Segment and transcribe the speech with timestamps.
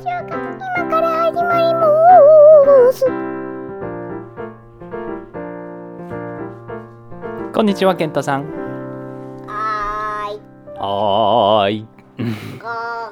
[0.00, 3.04] ジオが今から始まります。
[7.52, 8.44] こんにちは、ケントさん。
[9.46, 10.40] はーい。
[10.78, 11.86] はーい。
[12.62, 13.10] は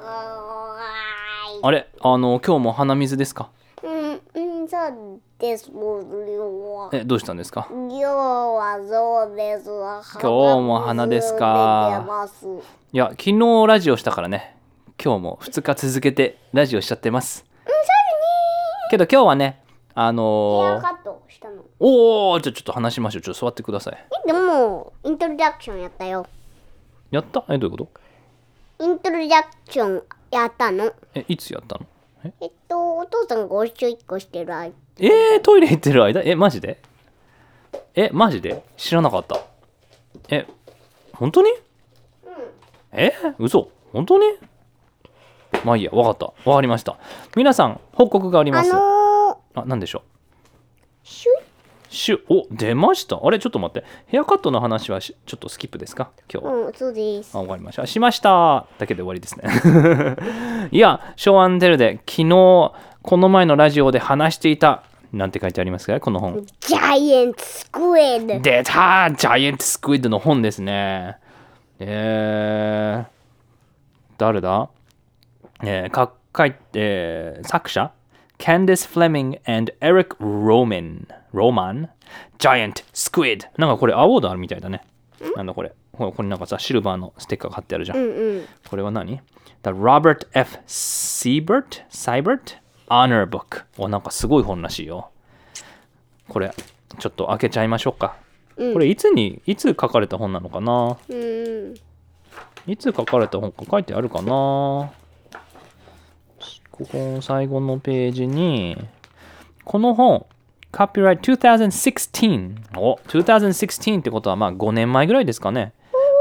[1.61, 3.51] あれ、あの、今日も鼻水ですか？
[3.83, 5.71] うんうんそうです。
[5.71, 7.67] よえ、どうしたんですか？
[7.71, 9.69] 今日はそうです。
[9.69, 12.03] 今日も鼻ですか？
[12.93, 14.57] いや、昨日ラジオしたからね、
[15.03, 17.45] 今日も2日続けてラジオしちゃってます。
[18.91, 19.63] けど今日はね、
[19.95, 21.63] あヘアのー、カットしたの。
[21.79, 23.23] おー、じゃあちょっと話しましょう。
[23.23, 24.07] ちょっと座ってください。
[24.25, 26.27] えでもイントロダクションやったよ。
[27.13, 27.45] やった？
[27.49, 27.85] え、どういうこ
[28.79, 28.85] と？
[28.85, 30.93] イントロダクションやったの。
[31.15, 31.87] え、いつやったの？
[32.25, 32.33] え？
[32.41, 34.75] えっとお父さんがおしょいっこしてる間。
[34.99, 36.23] えー、トイレ行ってる間？
[36.25, 36.81] え、マジで？
[37.95, 38.65] え、マジで？
[38.77, 39.39] 知らなかった。
[40.29, 40.45] え、
[41.13, 41.51] 本当に？
[42.91, 43.13] え？
[43.39, 43.69] 嘘？
[43.93, 44.25] 本当に？
[45.65, 46.33] まあいいや、わかった。
[46.49, 46.97] わかりました。
[47.37, 48.73] 皆さん、報告がありまあす。
[48.73, 50.03] のあ、なんでしょう？
[51.05, 51.33] ー、シュ？
[51.43, 51.45] イ
[51.91, 53.19] シュ、お、出ました。
[53.23, 53.87] あれ、ちょっと待って。
[54.07, 56.11] ヘアカットの話はしちょっとスキップですか？
[56.33, 56.53] 今日は。
[56.67, 57.87] うんそうですあ、わかりました。
[57.87, 58.67] しました。
[58.79, 59.49] だけで終わりですね。
[60.71, 62.73] いや、ショーアンテルで昨日、
[63.03, 64.83] この前のラジオで話していた、
[65.15, 65.99] なんて書いてありますか？
[65.99, 66.45] この本。
[66.61, 71.17] ジャイアントスクエッド出たジャイアントスクイッドの本ですね。
[71.79, 73.07] えー、
[74.19, 74.69] 誰だ？
[75.63, 77.93] えー、か書いて、作者
[78.39, 81.07] Candice Fleming and Eric Roman.
[81.35, 81.89] Roman?
[82.39, 83.47] Giant Squid.
[83.57, 84.83] なんかこれアワードあるみたいだね。
[85.37, 85.73] なんだこれ。
[85.93, 87.99] ほらこれなんかさ、シルバーのステッカー貼ってあるじゃん。
[87.99, 90.59] うんうんこれは何 ?The Robert F.
[90.67, 91.83] Siebert?
[91.91, 92.59] Siebert?
[92.89, 93.65] Honor Book.
[93.77, 95.11] お、なんかすごい本らしいよ。
[96.29, 96.53] これ、
[96.99, 98.17] ちょっと開けちゃいましょうか。
[98.57, 100.97] これいつに、いつ書かれた本なのかな？
[101.09, 101.75] うん
[102.67, 104.91] いつ書かれた本か書いてあるかな？
[106.79, 108.79] ここ最後のページに、
[109.65, 110.27] この本、
[110.71, 112.79] Copyright 2016。
[112.79, 115.73] お、2016ってことはまあ5年前ぐらいですかね。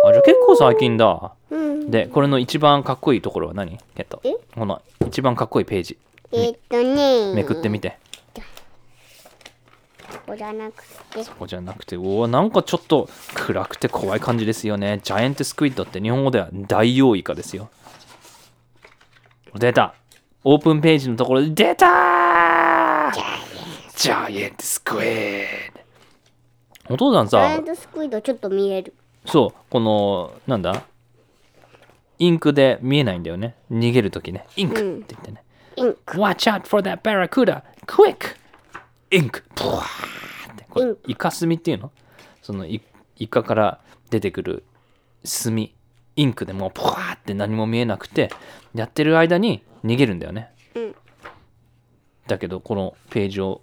[0.04, 1.34] あ、じゃあ結構最近だ。
[1.52, 3.78] うんで、これの一番かっこいいところは何？
[3.96, 4.34] ケットえ？
[4.56, 5.98] この一番かっこいいページ。
[6.32, 7.98] えっとねめくってみて。
[10.10, 15.00] ここじゃなくてここじゃなくて、おお、なんかちょっと暗くて怖い感じですよね。
[15.04, 17.70] ジャイアントスクイッドって日本語では大王イカですよ。
[19.56, 19.94] 出た
[20.44, 23.12] オープンページのところで出たー！
[23.96, 25.46] ジャイアントスクイッ
[26.88, 28.94] ドお父さんさジャイアン、トスクイッドちょっと見える。
[29.26, 30.84] そう、この、なんだ？
[32.20, 33.56] インクで見えないんだよね。
[33.72, 34.46] 逃げるときね。
[34.56, 34.76] インク。
[34.76, 35.44] って言ってね。
[35.76, 36.18] インク。
[36.18, 37.64] Watch out for that barracuda!
[37.86, 38.38] Quick!
[39.12, 39.44] インク。
[39.56, 40.66] プワーって。
[40.70, 41.02] これインク。
[41.08, 41.92] イカ墨っていうの？
[42.42, 42.82] そのイ
[43.18, 44.64] イカから出てくる
[45.24, 45.74] 墨。
[46.16, 48.32] インクでもうプワーって何も見えなくて
[48.74, 50.96] やってる間に逃げるんだよね、うん。
[52.28, 53.62] だけどこのページを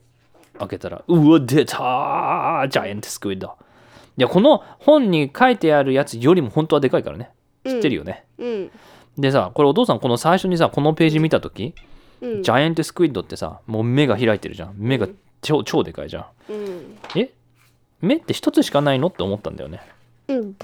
[0.58, 3.56] 開けたらうわ出たージャイアントスクイッド。
[4.16, 7.30] いやこの本に書いてあるやつよりも本当はでかいからね。
[7.64, 8.70] 知ってるよね、うん。
[9.18, 11.74] でさこれお父さんこの最初にさこのページ見た時
[12.20, 12.42] うん。
[12.42, 14.74] ジャイアントスクイッドってさ、もう目が開いてるじゃん。
[14.76, 15.08] 目が
[15.42, 16.52] 超超でかいじゃん。
[16.52, 16.98] うん。
[17.16, 17.30] え？
[18.00, 19.08] 目って一つしかないの？
[19.08, 19.80] って思ったんだよね。
[20.28, 20.56] うん。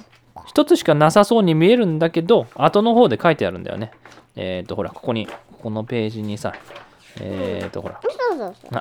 [0.47, 3.91] 一つしかなさそうに見えるんだけど、後の方で書いてあるんだよね。
[4.37, 5.29] えっ、ー、と、ほら、ここに、
[5.63, 6.55] このページにさ、
[7.21, 8.01] えっ、ー、と、ほら、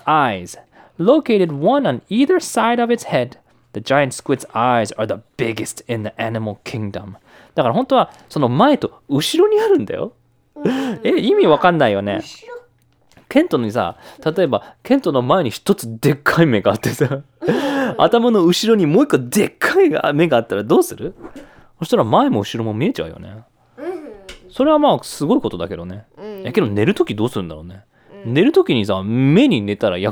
[0.06, 0.60] eyes.
[1.00, 3.38] Located one on either side of its head.
[3.74, 7.14] The giant squid's eyes are the biggest in the animal kingdom.
[7.56, 10.14] だから本当はその前と後ろにあるんだよ。
[11.04, 12.22] え、意味わかんないよね。
[13.30, 13.98] ケントにさ、
[14.36, 17.22] 例えば、ケントの前に一つでっかい目があってさ、
[17.98, 21.14] 頭の後ろにもう一個でっかい目があったらどうする？
[21.80, 23.44] そしたら前も後ろも見えちゃうよね。
[24.59, 26.03] それはまあすごいことだけどね。
[26.18, 27.86] えけど寝るときどうするんだろうね。
[28.25, 30.12] 寝るときにさ、目に寝たらや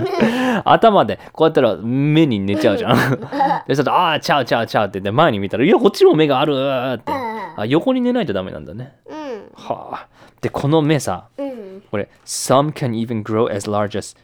[0.64, 3.20] 頭でこうやったら目に寝ちゃうじゃん。
[3.68, 7.12] で、ちょっと、ああ、ちゃうちゃうちゃうって言って前に見たら、いや、こっちも目があるーって。
[7.12, 8.94] あ、横に寝ないとダメなんだね。
[9.06, 9.14] うん
[9.54, 10.08] はあ。
[10.40, 14.16] で、この目さ、うんこれ、some can even grow as large as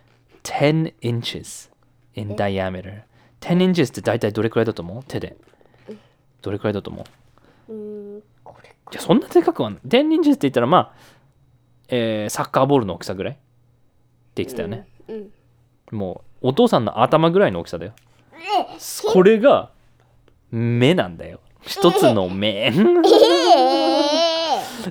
[0.44, 1.70] 10 inches
[2.14, 3.02] in diameter。
[3.43, 5.04] 10 inches って大体どれくらいだと思う？
[5.06, 5.37] 手で。
[6.40, 7.04] どれくらいだと思
[7.69, 8.22] う？
[8.93, 9.81] いや、そんなでかくはない。
[9.87, 10.93] 10 inches って言ったら、まあ、
[11.88, 14.87] えーサッカーボールの大きさぐらいって言ってたよね。
[15.08, 15.31] うん
[15.90, 17.93] もう、お父さんの頭ぐらいの大きさだよ。
[19.12, 19.70] これが、
[20.50, 21.40] 目なんだよ。
[21.62, 22.67] 一つの目。
[22.67, 22.73] え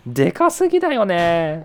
[0.06, 1.64] でかすぎだよね。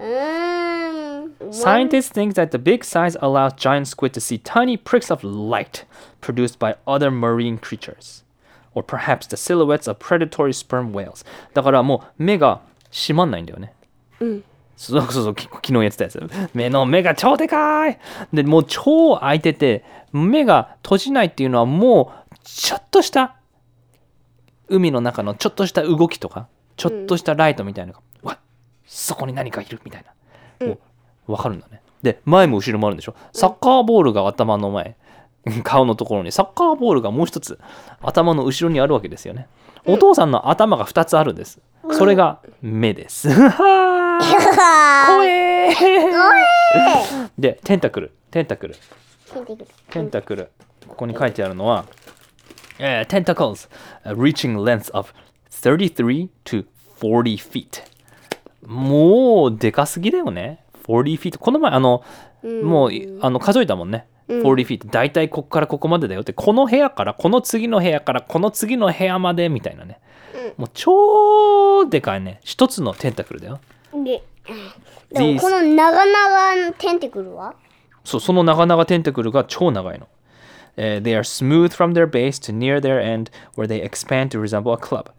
[1.51, 5.85] Scientists think that the big size allows giant squid to see tiny pricks of light
[6.21, 8.22] produced by other marine creatures,
[8.75, 11.27] or perhaps the silhouettes of predatory sperm whales.
[11.55, 12.61] だからもう目が
[12.91, 13.75] 閉まんないんだよね。
[14.77, 16.21] そうそうそうき昨日やってたやつ。
[16.55, 17.99] 目の目が超でかい。
[18.33, 23.37] でもう超開いてて目が閉じないっていうのはもうちょっとした
[24.69, 28.39] 海の中のちょっとした動きとかちょっとしたライトみたいなのが、わ
[28.87, 30.05] そこに何かいるみたい
[30.61, 30.79] な、もう
[31.29, 31.83] 分かるんだね。
[32.03, 33.15] で前も後ろもあるんでしょ。
[33.33, 34.97] サッカーボールが頭の前
[35.65, 37.59] 顔のところにサッカーボールがもう一つ
[38.01, 39.49] 頭の後ろにあるわけですよね。
[39.85, 41.61] お父さんの頭が2つあるんです。
[41.91, 43.29] それが目です。
[43.29, 43.49] 怖
[45.27, 47.31] えー。
[47.39, 48.13] でテンタクル。
[48.31, 48.77] テンタクル。
[49.91, 50.51] テンタクル。
[50.87, 51.87] ここに書いてあるのは、
[52.79, 53.69] えー tentacles
[54.05, 55.13] uh, reaching length of
[55.51, 56.65] 33 to
[57.01, 57.83] 40 feet
[58.67, 60.65] もうでかすぎだよね。
[60.87, 62.05] 40 feet この前あの、
[62.63, 70.01] もういあの数えたもんね40 feet 大体ここからここまでだよってこの部屋からこの次の部屋からこの次の部屋までみたいなね、
[70.57, 73.61] もう超でかいね一つのテンタクルだよ
[73.93, 74.23] で、
[75.13, 77.55] でもこの長々のテンテクルは
[78.05, 80.09] そう、その長々テンタクルが超長いの。
[80.77, 84.73] えー they are smooth from their base to near their end, where they expand to resemble
[84.73, 85.11] a club.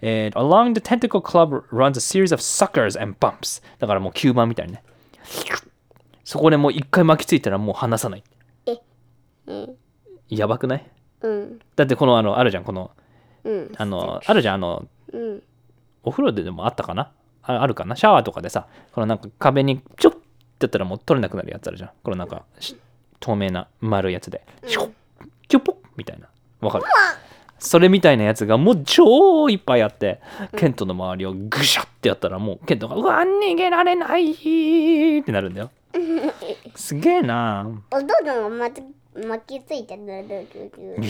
[0.00, 3.62] And along the tentacle club runs a series of suckers and bumps.
[3.78, 4.82] だからもう吸盤みたいにね。
[6.24, 8.24] そこでもう一回巻きついたらもう離さない。
[9.46, 9.76] うん。
[10.28, 10.90] やばくない？
[11.22, 11.58] うん。
[11.76, 12.90] だってこのあの、あるじゃん、この、
[13.44, 13.72] うん。
[13.76, 15.42] あの、あるじゃん、あの、うん。
[16.04, 17.10] お風呂ででもあったかな？
[17.42, 17.96] ああるかな？
[17.96, 20.16] シャワーとかでさ、このなんか壁にちょっっ
[20.62, 21.90] てやったらもう取れなくなるやつあるじゃん。
[22.02, 22.76] このなんかし
[23.20, 24.90] 透明な丸いやつで、シュッ
[25.48, 26.28] キュッポッみたいな。
[26.60, 26.84] わかる？
[27.58, 30.20] それみたいなやつがもう超いっぱいあって、
[30.56, 34.32] ケントの周りをグシャってやったらもうケントが、うわ、逃げられない
[35.20, 35.70] ってなるんだよ。
[36.74, 38.82] すげえなお父さんがまた
[39.14, 40.04] 巻きついてる。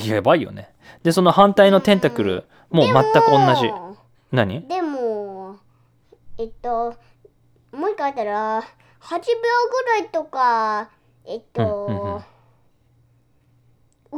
[0.09, 0.75] やばいよね。
[1.03, 3.71] で、その反対のテンタクル、もう全く同じ。
[4.33, 4.67] 何？
[4.67, 5.57] でも、
[6.39, 6.97] えっと、
[7.73, 8.67] もう一回あったら、8秒
[9.19, 9.25] ぐ
[10.01, 10.91] らいとか、
[11.27, 12.23] えっと、うんうん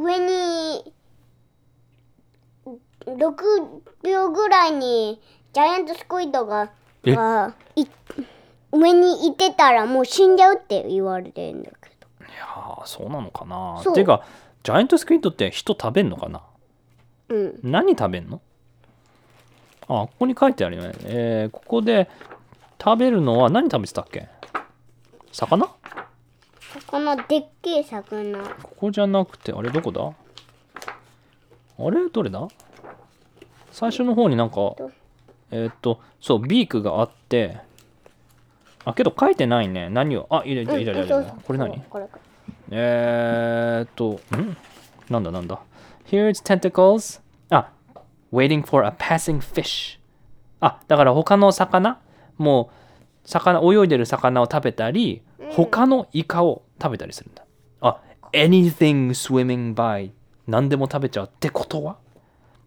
[0.06, 0.92] 上に、
[3.06, 3.34] 6
[4.02, 5.20] 秒ぐらいに、
[5.52, 6.70] ジャイアントスクイッドが、
[7.04, 7.14] え？
[7.14, 7.86] がい
[8.72, 11.93] 上にいてたらもう死んじゃうって言われてるんだけど。
[12.34, 13.80] いやーそうなのかな。
[13.82, 13.94] そう。
[13.94, 14.24] ていうか、
[14.64, 16.42] ジャイアントスクイッドって人食べんのかな？
[17.28, 17.60] うん。
[17.62, 18.40] 何食べんの？
[19.82, 20.92] あ、ここに書いてあるよね。
[21.04, 22.10] えーここで
[22.82, 24.28] 食べるのは何食べてたっけ？
[25.32, 25.66] 魚？
[25.66, 25.74] こ
[26.86, 28.38] このでっけえ魚。
[28.76, 30.12] こじゃなくて、あれどこだ？
[31.78, 32.08] あれ？
[32.08, 32.48] どれだ？
[33.70, 34.74] 最初の方になんか、
[35.50, 37.58] えーっと、そう、ビークがあって、
[38.84, 39.88] あ、けど書いてないね。
[39.90, 41.24] 何を、あ、いるいるいるいれ何？
[41.42, 41.58] これ
[41.88, 42.08] これ
[42.70, 44.56] えーっと、ん？
[45.10, 45.60] なんだなんだ
[46.06, 47.20] ?Here's tentacles.
[47.50, 47.70] あ、
[48.32, 49.98] waiting for a passing fish.
[50.60, 51.98] あ、だから他の魚？
[52.38, 52.70] も
[53.24, 57.44] う、魚、泳いでる魚を食べたり、他のイカを食べたりするんだ。
[57.80, 58.00] あ、
[58.32, 60.10] anything swimming by.
[60.46, 61.96] 何でも食べちゃうってことは？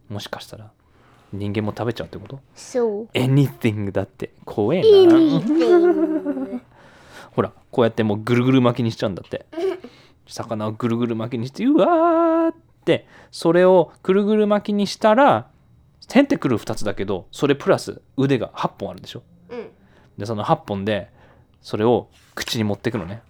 [0.10, 0.72] もしかしたら
[1.34, 2.40] 人間も食べちゃうってこと？
[2.56, 3.06] そう。
[3.14, 5.42] ?anything だって怖えな。
[7.36, 9.46] ほら、こうやってもうぐるぐる巻きにしちゃうんだって。
[10.28, 15.48] 魚をぐるぐる巻きにして、うわーって、それをぐるぐる巻きにしたら、
[16.08, 19.24] テンテクル2つだけど、それプラス腕が8本あるでしょ？
[19.50, 19.70] うん。
[20.18, 21.10] で、その8本で、
[21.62, 23.22] それを口に持ってくのね。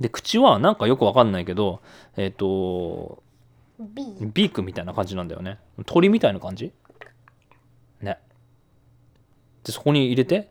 [0.00, 1.80] で、口はなんかよくわかんないけど、
[2.16, 3.22] えっ、と、
[3.80, 5.58] ビークみたいな感じなんだよね。
[5.86, 6.72] 鳥みたいな感じ
[8.00, 8.18] ね。
[9.64, 10.50] で、そこに入れて、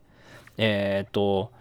[0.57, 1.51] えっ、と、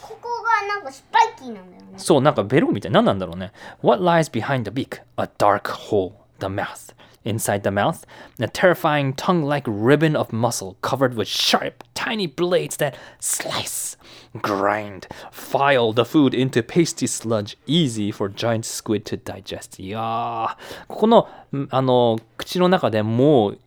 [0.00, 1.92] ここがなんかスパイキーなんだよね。
[1.98, 2.92] そう、なんかベロみたい。
[2.92, 3.52] 何なんだろうね。
[3.82, 5.02] What lies behind the beak?
[5.16, 6.12] A dark hole.
[6.38, 6.94] The mouth.
[7.24, 8.06] Inside the mouth,
[8.38, 13.97] a terrifying tongue like ribbon of muscle covered with sharp, tiny blades that slice,
[14.36, 19.82] grind, file the food into pasty sludge, easy for giant squid to digest.
[19.82, 20.56] いやー、
[20.86, 23.58] ここの、んあの、口の中でもう、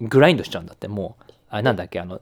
[0.00, 2.20] グラインドしちゃうんだって、もう、あれなんだっけ、あの、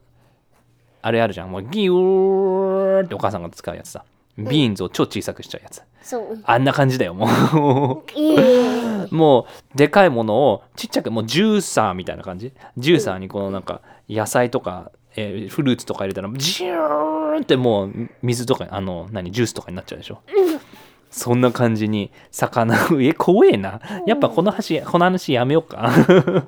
[1.01, 1.51] あれあるじゃん。
[1.51, 4.03] もうギューってお母さんが使うやつさ。
[4.37, 5.81] ビーンズを超小さくしちゃうやつ。
[6.01, 6.39] そう。
[6.43, 9.07] あんな感じだよ、もええう。
[9.15, 12.51] もう、でかいものをちっちゃく、もうジューサーみたいな感じ。
[12.77, 20.19] ジューサーにこのなんか、野菜とか、えーフルーツとか入れたら、ジューンってもう、水とか、あの、何、ジュースとかになっちゃうでしょ？
[21.11, 23.79] そんな感じに、魚、え、怖えな。
[24.05, 25.89] やっぱこの話、この話やめようか。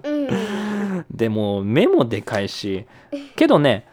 [0.04, 1.06] うん。
[1.10, 2.86] でも、目もでかいし、
[3.38, 3.86] けどね、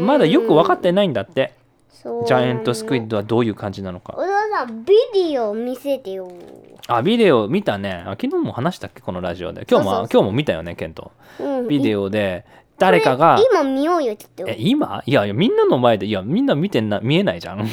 [0.00, 1.54] まだよく分かってないんだって。
[2.26, 4.22] ジャイアントスクイッドはどういう感じなのかお。
[4.22, 6.30] 父さん、ビデオ見せてよ。
[6.88, 8.02] あ、ビデオ見たね。
[8.04, 9.00] あ昨日も話したっけ？
[9.00, 9.64] このラジオで。
[9.70, 11.12] 今日も今日も見たよね、ケント。
[11.40, 11.68] うん。
[11.68, 12.44] ビデオで、
[12.78, 15.02] 誰かが今見ようよって言ってえ今？
[15.06, 17.68] いやいやみんなの前でいやみんな見てんな見えないじゃん。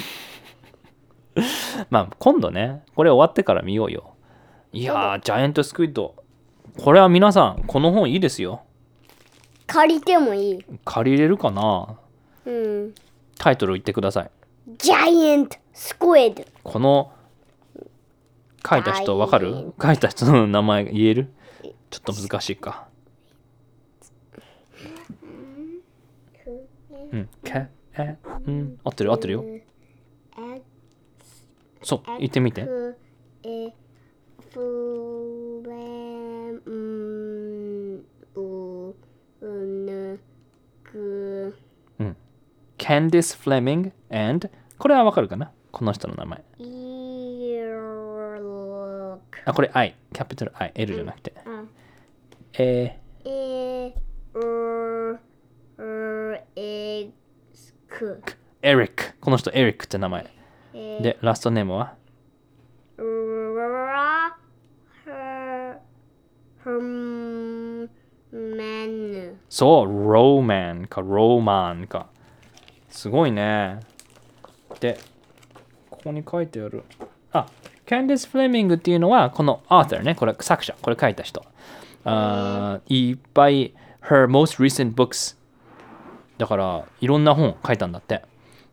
[1.89, 4.15] まあ今度ねこれ終わってから見ようよ。
[4.71, 6.15] いやージャイアントスクイッド。
[6.83, 8.61] これは皆さんこの本いいですよ。
[9.65, 10.65] 借りてもいい。
[10.85, 11.97] 借りれるかな？
[12.45, 12.93] うん。
[13.37, 14.31] タイトル言ってください。
[14.77, 16.43] ジャイアントスクエッド。
[16.63, 17.11] この
[18.69, 19.73] 書いた人わかる？
[19.81, 21.33] 書いた人の名前言える？
[21.89, 22.88] ちょっと難しいか
[27.11, 27.27] うん。
[27.43, 28.79] かえうん。
[28.83, 29.45] 合ってる合ってるよ。
[31.83, 32.63] そう言ってみて。
[32.63, 32.97] フ
[33.43, 33.73] エ
[34.53, 35.71] フレ
[36.51, 36.61] ン
[38.33, 38.95] ブ
[39.85, 40.19] ヌ
[40.83, 41.55] ク
[42.77, 45.51] Candice Fleming and これはわかるかな？
[45.71, 46.43] この人の名前。
[49.45, 51.33] あこれ I キャピタル I L じゃなくて。
[51.45, 51.69] うん。
[52.57, 52.99] えエ
[57.99, 60.25] クー、エリックこの人エリックって名前
[60.73, 61.95] えでラストネームは？
[69.49, 72.07] そう、ローマンか、ローマンか。
[72.89, 73.81] すごいね。
[74.79, 74.97] で、
[75.89, 76.83] ここに書いてある。
[77.33, 77.47] あ、
[77.85, 81.43] キャンディス・フレミングっていうのは、この author ね、これ作者、これ書いた人。
[82.05, 85.37] あーいっぱい、her most recent books。
[86.39, 88.23] だから、いろんな本書いたんだって。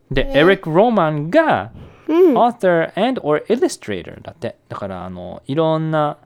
[0.09, 1.71] で、エリック・ローマンが、
[2.07, 4.57] author and or illustrator だって。
[4.69, 6.17] だから、あの、いろんな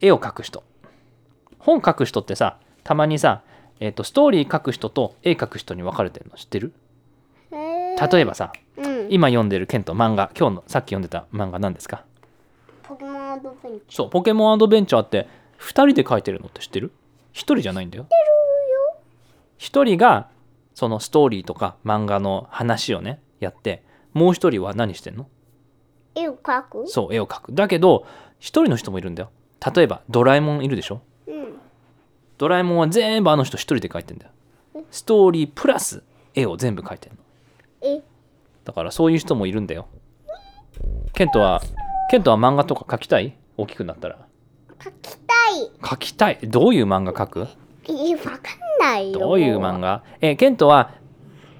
[0.00, 0.62] 絵を描く人。
[1.58, 3.42] 本書く人ってさたまにさ、
[3.78, 6.72] えー、とストーリー書く人と絵描く人に分かれてるの知ってる？
[7.52, 12.04] え例えばさうん今読んでるケント漫画今日のさっき読んでた漫画何ですか？
[12.82, 15.28] ポケモンアドベンチそうポケモンアドベンチャーって
[15.60, 16.90] 2人で書いてるのって知ってる
[17.34, 18.06] ?1 人じゃないんだよ。
[19.62, 20.28] 1人が
[20.74, 25.28] そのストーリーとか漫画の話をねやってもう1人は何してんの？
[26.16, 26.88] 絵を描く？
[26.88, 27.52] そう絵を描く。
[27.54, 28.04] だけど
[28.40, 29.30] 1人の人もいるんだよ。
[29.74, 31.00] 例えばドラえもんいるでしょ？
[31.28, 31.54] うん
[32.38, 34.32] ドラえもんは全部あの人1人で描いてんだよ。
[34.90, 36.02] ストーリープラス
[36.34, 37.18] 絵を全部描いてんの。
[37.82, 38.02] え？
[38.64, 39.86] だからそういう人もいるんだよ。
[41.12, 41.62] ケントは、
[42.10, 43.36] ケントは漫画とか描きたい？
[43.56, 44.18] 大きくなったら。
[44.80, 46.38] 描きたい描きたい。
[46.42, 47.46] どういう漫画描く？
[47.88, 49.18] えわかんないよ。
[49.18, 50.02] どういう漫画？
[50.20, 50.94] え、ケントは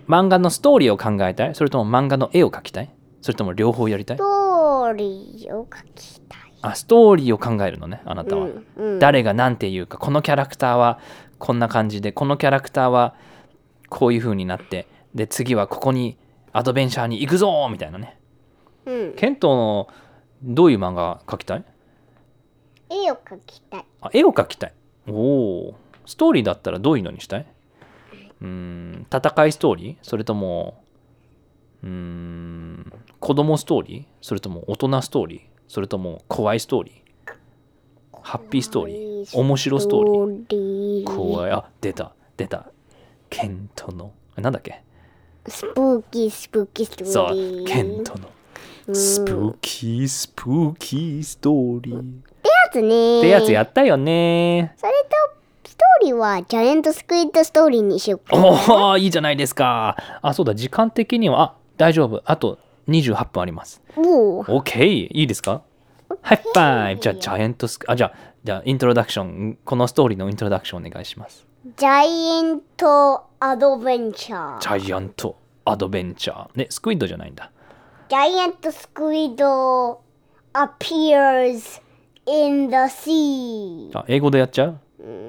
[0.08, 1.54] 漫画のストーリーを考えたい？
[1.54, 2.90] それとも漫画の絵を描きたい？
[3.20, 4.16] それとも両方やりたい？
[4.16, 6.40] ストーリーを描きたい。
[6.62, 8.44] あ、ストーリーを考えるのね、あなたは。
[8.44, 8.98] うんうん。
[8.98, 11.00] 誰が何て言うか、このキャラクターは
[11.38, 13.14] こんな感じで、このキャラクターは
[13.88, 16.16] こういう風になって、で、次はここに
[16.52, 18.18] アドベンチャーに行くぞみたいなね。
[18.86, 19.12] うん。
[19.14, 19.88] ケントの
[20.42, 21.64] どういう漫画描きたい？
[22.90, 23.84] 絵を描きたい。
[24.00, 24.72] あ絵を描きたい。
[25.08, 25.74] おお。
[26.12, 27.46] ストーリーだったらどういうのにしたい？
[28.42, 29.96] うーん、戦いストーリー？
[30.02, 30.84] それとも、
[31.82, 34.04] うーん、子供ストーリー？
[34.20, 35.40] それとも大人ストーリー？
[35.68, 37.32] それとも怖いストーリー？
[38.20, 39.38] ハッピーストーリー？
[39.38, 41.16] 面白ストーリー？
[41.16, 41.50] 怖い。
[41.50, 42.66] あ、出た、出た。
[43.30, 44.82] ケントの、あなんだっけ？
[45.48, 47.62] スプーキースプーキーストそーリー。
[47.62, 48.28] う、ケントの。
[48.94, 51.98] スプーキー、スプーキーストーリー。
[51.98, 52.02] っ
[52.44, 54.74] やつねてやつやったよね。
[54.76, 55.21] それとス
[56.00, 59.96] トーリーはジャイアントスクイッドストーリーにしようかおおいいじゃないですか。
[60.22, 62.22] あ、そうだ、時間的には、あ、大丈夫。
[62.24, 62.58] あと
[62.88, 63.82] 28分あります。
[63.96, 65.62] おお OK、いいですか？
[66.20, 68.12] ハイファイブじゃあ、ジャイアントスク、あ、じゃあ、
[68.44, 71.46] じゃあ、イントロダクション、このストーリーのイントロダクションお願いします。
[71.76, 76.48] ジャイアントアドベンチャージャイアントアドベンチャー。
[76.56, 77.50] ね、スクイッドじゃないんだ。
[78.08, 80.00] ジャイアントスクイッド
[80.52, 81.80] appears
[82.26, 84.78] in the sea あ、英語でやっちゃう？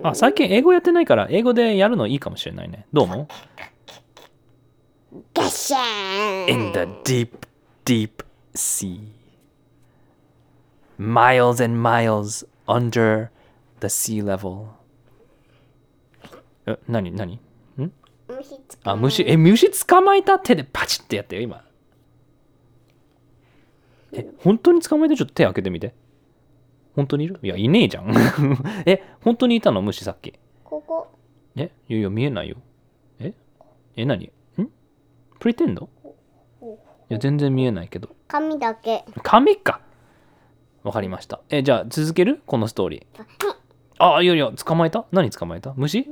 [0.04, 2.86] あ、最近英語やってないから、英語でやるのいいかもしれないね。
[2.94, 3.28] どう思う？
[5.34, 7.30] ガシャーン In the deep,
[7.86, 9.00] deep sea.
[11.00, 13.30] Miles and miles under
[13.80, 14.68] the sea level.
[16.66, 17.40] え、なになに
[18.84, 21.64] あ、虫、え、虫捕まえた手でパチってやってよ、今。
[24.14, 25.94] え、本当に捕まえてちょっと手開けてみて。
[26.96, 27.40] 本当にいる？
[27.42, 28.14] いや、いねえじゃん。
[28.86, 29.82] え、本当にいたの？
[29.82, 30.34] 虫さっき。
[30.64, 31.08] ここ。
[31.56, 31.72] え？
[31.90, 32.58] いやいや、見えないよ。
[33.20, 33.34] え？
[33.96, 34.26] え、何？
[34.26, 34.32] ん？
[35.40, 35.90] プリテンド？
[37.10, 38.10] いや、全然見えないけど。
[38.28, 39.04] 紙だけ。
[39.24, 39.82] 紙か。
[40.84, 41.42] わかりました。
[41.50, 42.42] え、じゃあ続ける？
[42.46, 43.24] このストーリー。
[44.00, 45.06] あ、いやいや、捕まえた？
[45.12, 45.74] 何捕まえた？
[45.76, 46.04] 虫？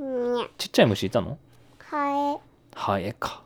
[0.58, 1.38] ちっちゃい虫いたの？
[1.78, 2.38] ハ
[2.74, 3.44] ハエか。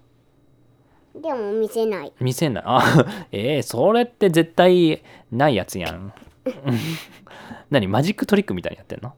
[1.16, 2.12] エでも見せない。
[2.20, 2.64] 見せない。
[2.66, 2.82] あ、
[3.32, 5.02] えー、それって絶対
[5.32, 6.12] ないやつやん。
[7.70, 9.14] 何マジックトリックみたいにやってんの？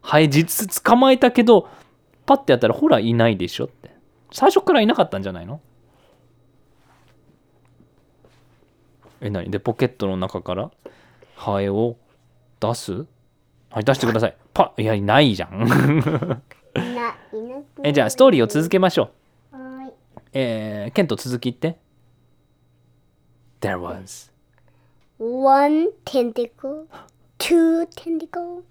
[0.00, 1.68] ハエ実捕まえたけど、
[2.26, 3.90] パッてやったらほらいないでしょって。
[4.32, 5.60] 最初からいなかったんじゃないの？
[9.20, 9.50] え何？
[9.50, 10.70] でポケットの中から
[11.34, 11.96] ハエを
[12.60, 13.06] 出す？
[13.70, 14.36] はい出してください。
[14.54, 16.42] パッいやいないじゃん。
[17.82, 19.10] えじゃあストーリーを続けましょ
[19.52, 19.56] う。
[19.56, 19.92] はーい。
[20.32, 21.78] えー、ケント続き言って。
[23.60, 24.30] There was
[25.18, 26.86] One tentacle,
[27.38, 28.64] two tentacle,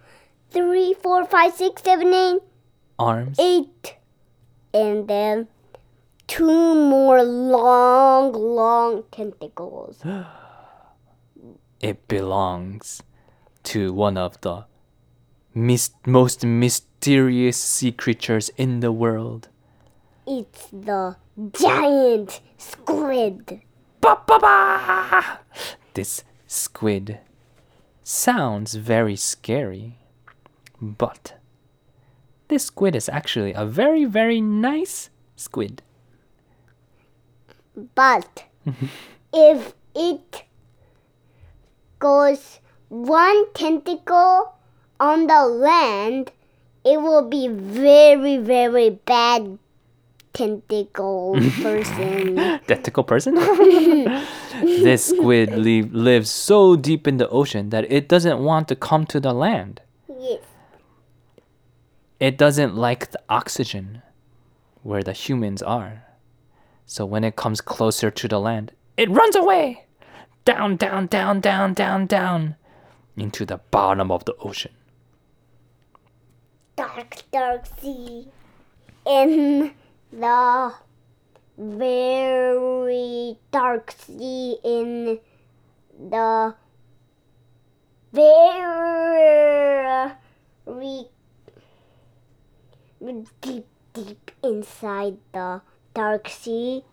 [0.49, 2.41] three, four, five, six, seven, eight,
[2.97, 3.95] arms eight,
[4.73, 5.49] and then
[6.25, 10.01] two more long, long tentacles.
[11.81, 13.01] it belongs
[13.63, 14.65] to one of the
[15.53, 19.49] mis- most mysterious sea creatures in the world.
[20.25, 21.17] It's the
[21.51, 23.61] giant squid.
[23.99, 25.39] Ba, ba, ba!
[25.93, 27.19] This squid
[28.03, 29.99] sounds very scary,
[30.81, 31.33] but
[32.47, 35.81] this squid is actually a very, very nice squid.
[37.93, 38.45] But
[39.33, 40.43] if it
[41.99, 44.55] goes one tentacle
[44.99, 46.31] on the land,
[46.85, 49.59] it will be very, very bad
[50.33, 52.35] tentacle person.
[52.67, 53.35] Tentacle person?
[54.61, 59.05] this squid li- lives so deep in the ocean that it doesn't want to come
[59.07, 59.81] to the land.
[60.07, 60.41] yes.
[62.19, 64.01] It doesn't like the oxygen
[64.81, 66.03] where the humans are.
[66.87, 69.85] So when it comes closer to the land, it runs away.
[70.45, 72.55] Down, down, down, down, down, down
[73.15, 74.71] into the bottom of the ocean.
[76.75, 78.27] Dark, dark sea.
[79.05, 79.73] In
[80.11, 80.73] the
[81.57, 85.19] very dark sea in
[85.99, 86.55] the
[88.13, 89.47] very
[93.41, 95.61] deep, deep inside the
[95.93, 96.83] dark sea,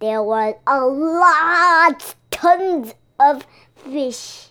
[0.00, 4.50] there was a lot, tons of fish.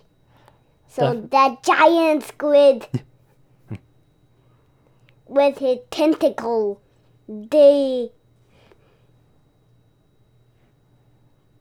[0.88, 2.88] So The- that giant squid
[5.28, 6.82] with his tentacle,
[7.28, 8.12] they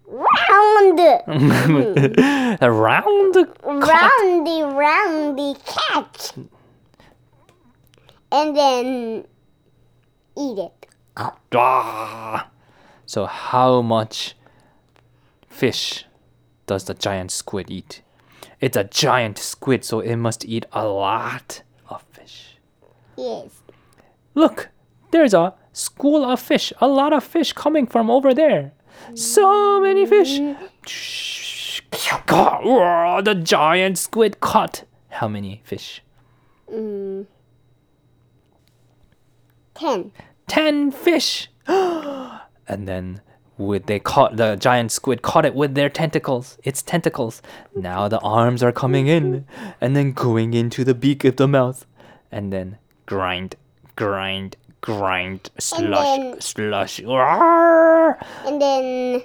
[0.07, 0.99] round,
[2.63, 6.33] Around the roundy, roundy catch,
[8.31, 9.25] and then
[10.37, 10.87] eat it.
[11.17, 12.49] Ah.
[13.07, 14.37] So how much
[15.49, 16.05] fish
[16.67, 18.03] does the giant squid eat?
[18.61, 22.57] It's a giant squid, so it must eat a lot of fish.
[23.17, 23.51] Yes.
[24.35, 24.71] Look,
[25.15, 28.73] there's a school of fish, a lot of fish coming from over there.
[29.15, 30.39] So many fish.
[33.23, 36.03] The giant squid caught how many fish?
[36.71, 37.27] Mm.
[39.75, 40.13] Ten.
[40.49, 41.49] 10 fish.
[41.67, 43.21] and then
[43.57, 46.59] with they caught the giant squid caught it with their tentacles.
[46.65, 47.41] Its tentacles.
[47.77, 49.47] Now the arms are coming in
[49.81, 51.87] and then going into the beak of the mouth
[52.33, 53.55] and then grind,
[53.95, 57.01] grind, grind, slush, then- slush.
[57.01, 58.19] Roar!
[58.45, 59.23] And then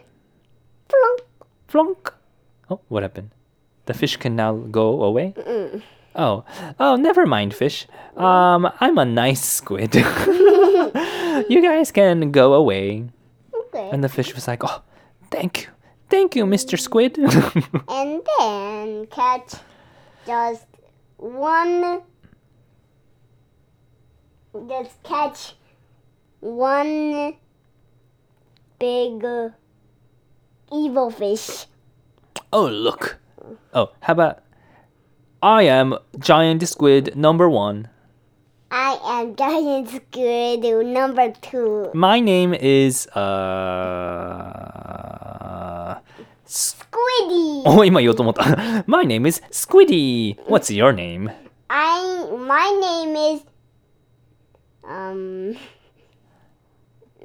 [0.88, 1.20] plunk.
[1.68, 2.14] Flunk.
[2.70, 3.32] Oh, what happened?
[3.86, 5.34] The fish can now go away?
[6.16, 6.46] Oh,
[6.80, 7.88] oh, never mind, fish.
[8.16, 9.96] Um, I'm a nice squid.
[11.50, 13.10] you guys can go away.
[13.54, 13.90] Okay.
[13.92, 14.82] And the fish was like, oh,
[15.30, 15.68] thank you.
[16.10, 16.80] Thank you, Mr.
[16.80, 17.18] Squid.
[17.88, 19.56] and then catch
[20.26, 20.66] just
[21.18, 22.02] one
[24.69, 25.55] just catch
[26.41, 27.35] one
[28.79, 29.51] big uh,
[30.73, 31.67] evil fish
[32.55, 33.19] oh, look.
[33.75, 34.39] Oh, how about
[35.43, 37.89] I am giant squid number one.
[38.71, 44.55] i am giant squid number two My name is, uh.
[46.47, 48.45] squiddy お今言おうと思った。
[48.87, 50.37] My name is Squiddy.
[50.47, 51.31] What's your name?
[51.69, 53.45] i my name is
[54.84, 55.56] um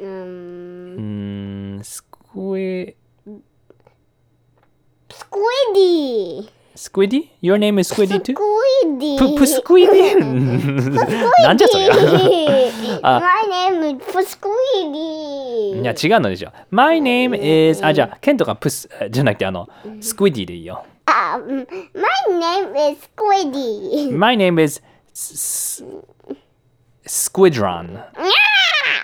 [0.01, 2.95] um Mm, Squid.
[5.09, 7.31] squiddy Squiddy?
[7.41, 8.35] Your name is Squiddy too?
[8.35, 10.19] squiddy P- p- Squiddy?
[11.45, 11.95] なんじゃそりゃ。
[13.03, 15.81] My name is Squiddy.
[15.81, 16.51] いや違うのでしょ。
[16.73, 17.37] My name
[17.71, 19.69] is あじゃあケントがプスじゃなくてあの
[20.01, 20.85] スクイディでいいよ。
[21.07, 21.65] Um,
[21.95, 24.11] my name is Squiddy.
[24.17, 24.83] My name is
[27.07, 28.03] Squidron.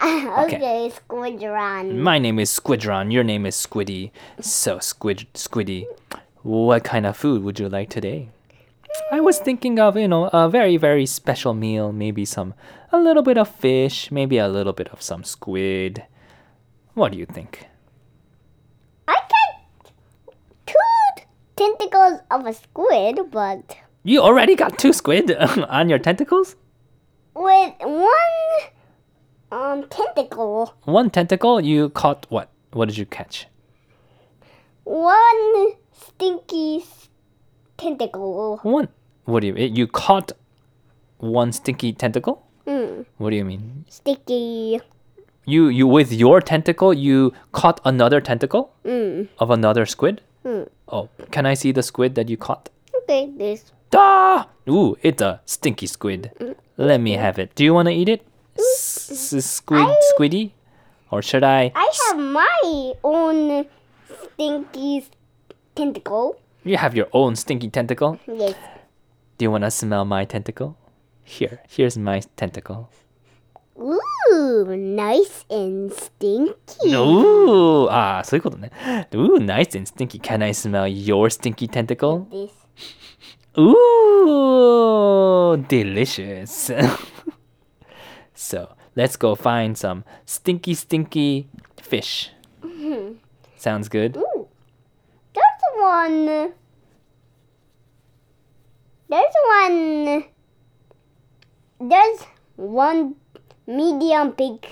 [0.02, 1.96] okay, Squidron.
[1.96, 3.12] My name is Squidron.
[3.12, 4.10] Your name is Squiddy.
[4.40, 5.86] So Squid Squiddy.
[6.42, 8.30] What kind of food would you like today?
[9.12, 11.92] I was thinking of, you know, a very, very special meal.
[11.92, 12.54] Maybe some,
[12.90, 16.02] a little bit of fish, maybe a little bit of some squid.
[16.94, 17.66] What do you think?
[19.06, 19.92] I got
[20.66, 20.74] two
[21.56, 25.30] tentacles of a squid, but You already got two squid
[25.68, 26.56] on your tentacles?
[27.34, 28.36] With one
[29.52, 32.48] um tentacle, One tentacle, you caught what?
[32.72, 33.46] What did you catch?
[34.84, 36.84] one stinky
[37.76, 38.58] tentacle.
[38.62, 38.88] One.
[39.24, 40.32] What do you You caught
[41.18, 42.42] one stinky tentacle?
[42.66, 43.84] Mm, What do you mean?
[43.88, 44.80] sticky.
[45.46, 49.28] You you with your tentacle you caught another tentacle Mm.
[49.38, 50.22] of another squid?
[50.44, 50.68] Mm.
[50.88, 52.68] Oh, can I see the squid that you caught?
[53.02, 53.72] Okay, this.
[53.94, 54.48] Ah!
[54.68, 56.30] Ooh, it's a stinky squid.
[56.79, 57.55] Let me have it.
[57.55, 58.25] Do you want to eat it?
[58.57, 60.51] S- s- squid, squiddy?
[61.11, 61.71] Or should I?
[61.75, 63.65] I have my own
[64.33, 65.09] stinky s-
[65.75, 66.37] tentacle.
[66.63, 68.19] You have your own stinky tentacle.
[68.27, 68.55] Yes.
[69.37, 70.75] Do you want to smell my tentacle?
[71.23, 72.89] Here, here's my tentacle.
[73.77, 76.93] Ooh, nice and stinky.
[76.95, 78.71] Ooh, ah, そういうことね。
[79.13, 80.19] Ooh, nice and stinky.
[80.19, 82.25] Can I smell your stinky tentacle?
[82.31, 82.51] This.
[83.58, 86.70] Ooh, delicious.
[88.34, 91.48] so let's go find some stinky, stinky
[91.82, 92.30] fish.
[92.62, 93.14] Mm-hmm.
[93.56, 94.16] Sounds good.
[94.16, 94.48] Ooh,
[95.34, 96.52] there's one.
[99.08, 100.24] There's one.
[101.80, 102.20] There's
[102.56, 103.16] one
[103.66, 104.66] medium big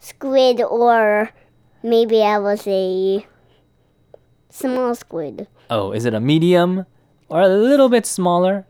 [0.00, 1.30] squid, or
[1.82, 3.26] maybe I will say
[4.50, 5.46] small squid.
[5.70, 6.86] Oh, is it a medium
[7.31, 8.65] or a little bit smaller?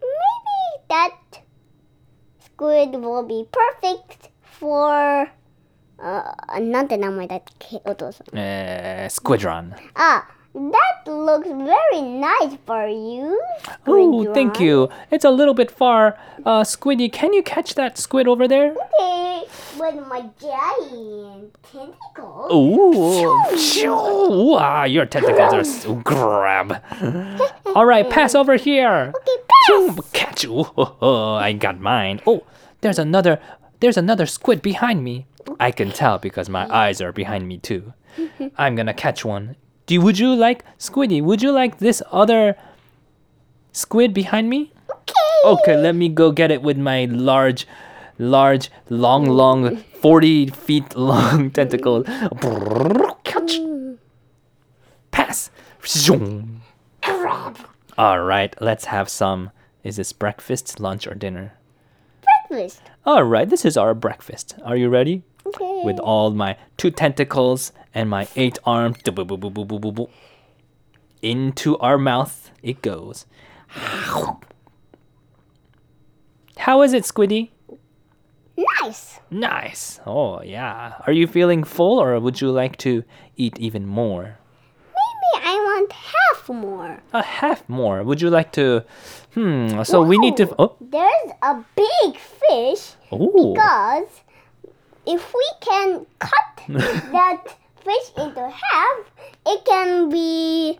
[0.00, 1.12] Maybe that
[2.44, 5.30] squid will be perfect for.
[5.98, 9.72] Uh, なんて名前だっけお父さん Uh, squidron.
[9.94, 13.41] Ah, that looks very nice for you.
[13.87, 14.89] Oh, thank you.
[15.09, 16.17] It's a little bit far.
[16.45, 18.75] Uh, Squiddy, can you catch that squid over there?
[18.99, 19.43] Okay,
[19.79, 22.51] with my giant tentacles.
[22.51, 26.81] Ooh, ah, your tentacles are so grab.
[27.75, 29.13] All right, pass over here.
[29.15, 30.11] Okay, pass.
[30.11, 30.65] Catch you.
[30.77, 32.21] Oh, oh, I got mine.
[32.27, 32.43] Oh,
[32.81, 33.39] there's another.
[33.79, 35.25] There's another squid behind me.
[35.59, 37.93] I can tell because my eyes are behind me too.
[38.57, 39.55] I'm gonna catch one.
[39.85, 41.21] Do would you like Squiddy?
[41.21, 42.55] Would you like this other
[43.71, 44.71] squid behind me?
[44.89, 45.13] Okay.
[45.45, 47.67] Okay, let me go get it with my large,
[48.19, 52.03] large, long, long, 40 feet long tentacle.
[53.23, 53.59] Catch.
[55.11, 55.49] Pass.
[55.85, 56.61] Zoom.
[57.03, 57.57] Grab.
[57.97, 59.51] All right, let's have some.
[59.83, 61.53] Is this breakfast, lunch, or dinner?
[62.49, 62.81] Breakfast.
[63.05, 64.55] All right, this is our breakfast.
[64.63, 65.23] Are you ready?
[65.55, 65.81] Okay.
[65.83, 68.97] With all my two tentacles and my eight arms.
[71.21, 73.25] Into our mouth it goes.
[76.57, 77.49] How is it, Squiddy?
[78.81, 79.19] nice.
[79.29, 79.99] Nice.
[80.05, 80.93] Oh, yeah.
[81.07, 83.03] Are you feeling full or would you like to
[83.35, 84.37] eat even more?
[84.93, 87.01] Maybe I want half more.
[87.13, 88.03] A half more.
[88.03, 88.83] Would you like to?
[89.33, 89.83] Hmm.
[89.83, 90.53] So we need to.
[90.59, 90.75] Oh.
[90.81, 93.53] There's a big fish Ooh.
[93.55, 94.21] because
[95.05, 96.31] if we can cut
[96.69, 99.11] that fish into half,
[99.45, 100.79] it can be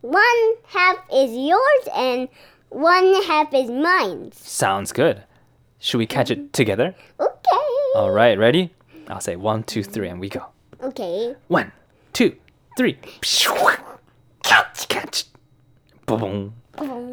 [0.00, 2.28] one half is yours and
[2.68, 4.30] one half is mine.
[4.32, 5.24] Sounds good.
[5.78, 6.50] Should we catch it mm-hmm.
[6.52, 6.94] together?
[7.18, 7.66] Okay.
[7.94, 8.38] All right.
[8.38, 8.72] Ready?
[9.08, 10.46] I'll say one, two, three, and we go.
[10.82, 11.34] Okay.
[11.48, 11.72] One,
[12.12, 12.36] two,
[12.76, 12.98] three.
[14.42, 15.24] Catch, catch.
[16.06, 16.54] Boom.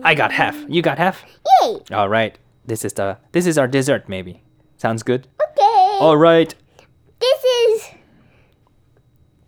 [0.03, 0.57] I got half.
[0.67, 1.23] You got half.
[1.61, 1.79] Yay.
[1.91, 2.37] All right.
[2.65, 3.17] This is the.
[3.31, 4.07] This is our dessert.
[4.07, 4.41] Maybe.
[4.77, 5.27] Sounds good.
[5.99, 6.53] All right.
[7.19, 7.89] This is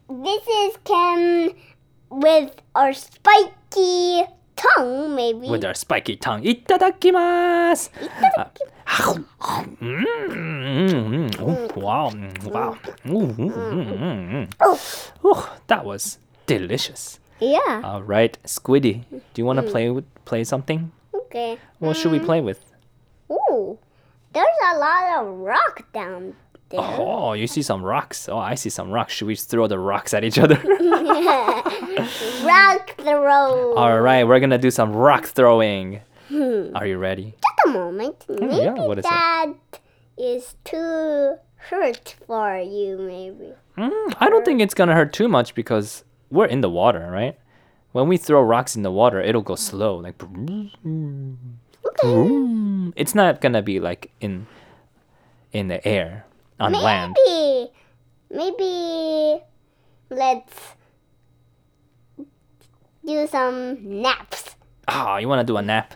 [0.09, 1.53] this is Ken
[2.09, 4.23] with our spiky
[4.55, 5.49] tongue, maybe.
[5.49, 6.43] With our spiky tongue.
[6.43, 7.89] Itadakimasu!
[7.99, 8.69] Itadakimasu.
[8.87, 9.19] Uh,
[11.75, 12.77] wow, mm, wow.
[15.23, 17.19] Oh, that was delicious.
[17.39, 17.81] Yeah.
[17.83, 20.91] All right, Squiddy, do you want to play with, play something?
[21.13, 21.57] Okay.
[21.79, 22.61] What should we play with?
[23.29, 23.77] Ooh
[24.35, 26.35] there's a lot of rock down
[26.69, 26.81] there.
[26.81, 28.27] Oh, you see some rocks.
[28.27, 29.13] Oh, I see some rocks.
[29.13, 30.55] Should we throw the rocks at each other?
[32.43, 33.73] Rock throw.
[33.75, 36.01] All right, we're gonna do some rock throwing.
[36.31, 37.33] Are you ready?
[37.33, 38.25] Just a moment.
[38.27, 39.09] Maybe yeah, what is it?
[39.09, 39.53] that
[40.17, 42.97] is too hurt for you.
[42.97, 43.53] Maybe.
[43.77, 47.37] Mm, I don't think it's gonna hurt too much because we're in the water, right?
[47.93, 50.21] When we throw rocks in the water, it'll go slow, like.
[52.95, 54.47] It's not gonna be like in
[55.51, 56.25] in the air
[56.59, 57.15] on land.
[57.25, 57.71] Maybe.
[58.29, 59.41] Maybe.
[60.09, 60.75] Let's
[63.05, 64.55] do some naps.
[64.87, 65.93] Ah, you want to do a nap?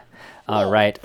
[0.47, 0.97] All right.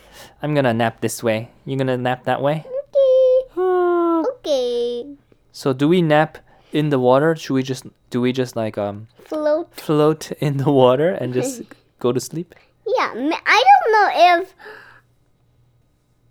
[0.43, 1.51] I'm gonna nap this way.
[1.67, 2.65] You gonna nap that way?
[2.65, 3.51] Okay.
[3.57, 4.23] Ah.
[4.39, 5.17] Okay.
[5.53, 6.39] So do we nap
[6.73, 7.37] in the water?
[7.37, 9.75] Should we just do we just like um Float.
[9.75, 11.63] float in the water and just
[11.99, 12.55] go to sleep?
[12.87, 13.13] Yeah.
[13.15, 14.09] I don't know
[14.41, 14.55] if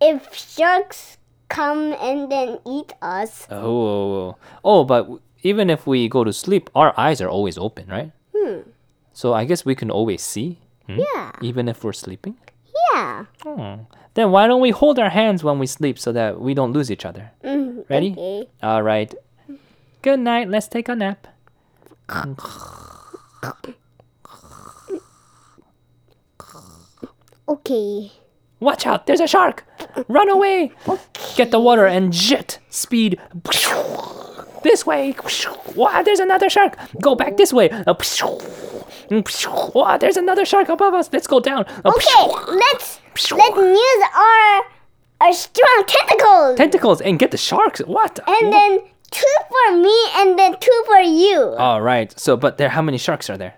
[0.04, 3.48] if sharks come and then eat us.
[3.50, 5.08] Oh, oh, but
[5.44, 8.12] even if we go to sleep, our eyes are always open, right?
[8.36, 8.60] Hmm.
[9.14, 11.00] So I guess we can always see, hmm?
[11.00, 11.32] Yeah.
[11.42, 12.36] even if we're sleeping.
[12.94, 13.26] Yeah.
[13.44, 13.86] Hmm.
[14.16, 16.92] Then why don't we hold our hands when we sleep so that we don't lose
[16.92, 17.32] each other?
[17.44, 18.12] Mm, Ready?
[18.12, 18.50] Okay.
[18.62, 19.14] All right.
[20.02, 20.50] Good night.
[20.50, 21.28] Let's take a nap.
[27.48, 28.12] Okay.
[28.64, 29.08] Watch out!
[29.08, 29.66] There's a shark!
[30.08, 30.72] Run away!
[31.36, 33.20] Get the water and jet speed.
[34.64, 35.14] This way.
[35.76, 36.78] Wow, there's another shark.
[37.02, 37.70] Go back this way.
[37.70, 37.94] Uh,
[39.76, 41.10] wow, there's another shark above us.
[41.12, 41.66] Let's go down.
[41.84, 42.54] Uh, okay.
[42.54, 44.64] Let's let's use our
[45.20, 46.58] our strong tentacles.
[46.58, 47.82] Tentacles and get the sharks.
[47.82, 48.20] What?
[48.26, 48.80] and then
[49.12, 51.56] two for me and then two for you.
[51.58, 52.18] All right.
[52.18, 53.56] So, but there, how many sharks are there?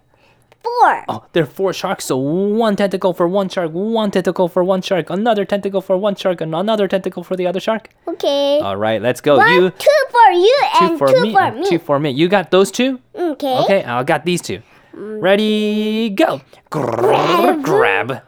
[0.65, 1.05] Four.
[1.09, 2.05] Oh, there are four sharks.
[2.05, 6.15] So one tentacle for one shark, one tentacle for one shark, another tentacle for one
[6.15, 7.89] shark, and another tentacle for the other shark.
[8.07, 8.59] Okay.
[8.59, 9.37] All right, let's go.
[9.37, 11.69] One, Uh, you two for you two and for two me, for me.
[11.69, 12.09] two for me.
[12.11, 12.99] You got those two?
[13.15, 13.57] okay.
[13.63, 14.61] Okay, I got these two.
[14.93, 16.41] Ready, go.
[16.69, 17.63] Grab.
[17.63, 18.21] Grab.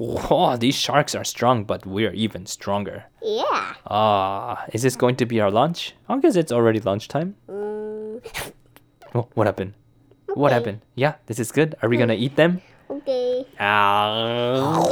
[0.00, 3.04] Oh, these sharks are strong, but we're even stronger.
[3.22, 3.74] Yeah.
[3.86, 5.94] Ah, is this going to be our lunch?
[6.08, 7.34] I guess it's already lunchtime.
[7.50, 8.20] Mm,
[9.14, 9.72] Oh, what happened?
[10.34, 10.80] What happened?
[10.94, 11.74] Yeah, this is good.
[11.82, 12.60] Are we gonna eat them?
[12.90, 13.46] okay.
[13.58, 14.82] Ah.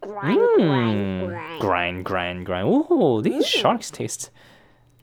[0.00, 1.60] Grind, grind, grind.
[1.60, 2.66] Grind, grind, grind.
[2.68, 4.30] Ooh, these sharks taste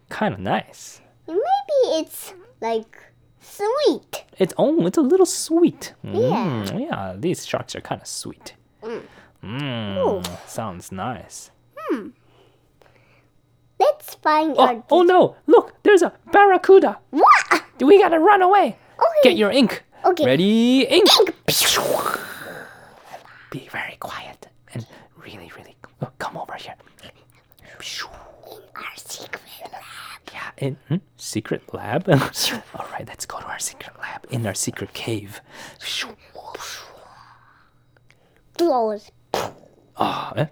[0.09, 1.01] kind of nice.
[1.27, 2.97] Maybe it's like
[3.39, 4.25] sweet.
[4.37, 5.93] It's oh, it's a little sweet.
[6.03, 6.11] Yeah.
[6.67, 8.55] Mm, yeah, these sharks are kind of sweet.
[8.83, 9.01] Mm.
[9.43, 11.51] Mm, sounds nice.
[11.77, 12.09] Hmm.
[13.79, 14.83] Let's find Oh, our.
[14.91, 15.35] oh no!
[15.47, 16.99] Look, there's a barracuda.
[17.11, 17.63] What?
[17.79, 18.77] We gotta run away.
[18.99, 19.29] Okay.
[19.29, 19.83] Get your ink.
[20.05, 20.25] Okay.
[20.25, 20.81] Ready?
[20.83, 21.09] Ink.
[21.19, 21.35] ink.
[23.51, 24.85] Be very quiet and
[25.17, 25.75] really, really.
[26.01, 26.75] Oh, come over here.
[28.75, 30.21] Our secret lab.
[30.33, 30.95] Yeah, in hmm?
[31.17, 32.07] secret lab.
[32.09, 35.41] All right, let's go to our secret lab in our secret cave.
[38.57, 39.11] Close.
[39.97, 40.45] Oh, eh?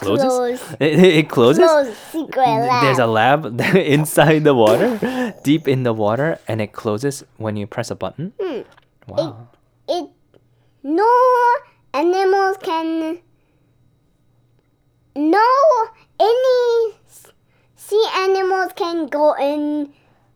[0.00, 0.60] Closes.
[0.60, 0.76] Close.
[0.80, 1.64] It, it closes.
[1.64, 2.82] Close secret lab.
[2.82, 4.98] There's a lab inside the water,
[5.44, 8.32] deep in the water, and it closes when you press a button.
[8.40, 8.62] Hmm.
[9.08, 9.48] Wow.
[9.88, 10.06] it
[10.82, 11.10] no
[11.92, 13.18] animals can
[15.16, 15.48] no
[16.20, 16.94] any
[17.74, 19.92] sea animals can go in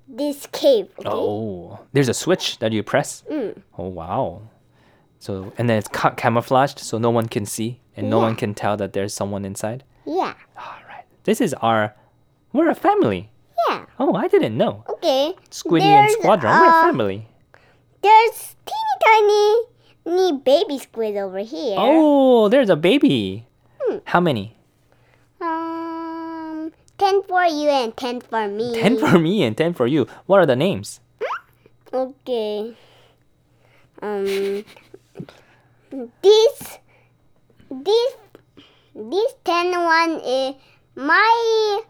[0.08, 1.08] this cave okay?
[1.08, 3.22] Oh, there's a switch that you press.
[3.30, 3.62] Mm.
[3.78, 4.42] Oh wow.
[5.24, 8.26] So and then it's ca- camouflaged, so no one can see, and no Yeah.
[8.28, 9.80] one can tell that there's someone inside.
[10.04, 10.34] yeah
[10.64, 11.04] All right.
[11.24, 11.94] This is our.
[12.52, 13.30] We're a family.
[13.68, 14.84] yeah Oh, I didn't know.
[14.94, 16.52] okay Squiddy and There's, Squadron.
[16.52, 17.18] We're a uh, family.
[18.04, 19.44] there's teeny tiny
[20.04, 23.46] tiny baby squid over here Oh, there's a baby.
[23.80, 23.98] Hmm.
[24.12, 24.44] How many?
[25.40, 30.06] um 10 for you and 10 for me 10 for me and 10 for you.
[30.28, 31.00] What are the names?
[31.92, 32.76] Okay.
[34.02, 34.64] Um.
[36.22, 36.78] This.
[37.70, 38.12] This.
[38.94, 40.54] This ten one is
[40.96, 41.82] my.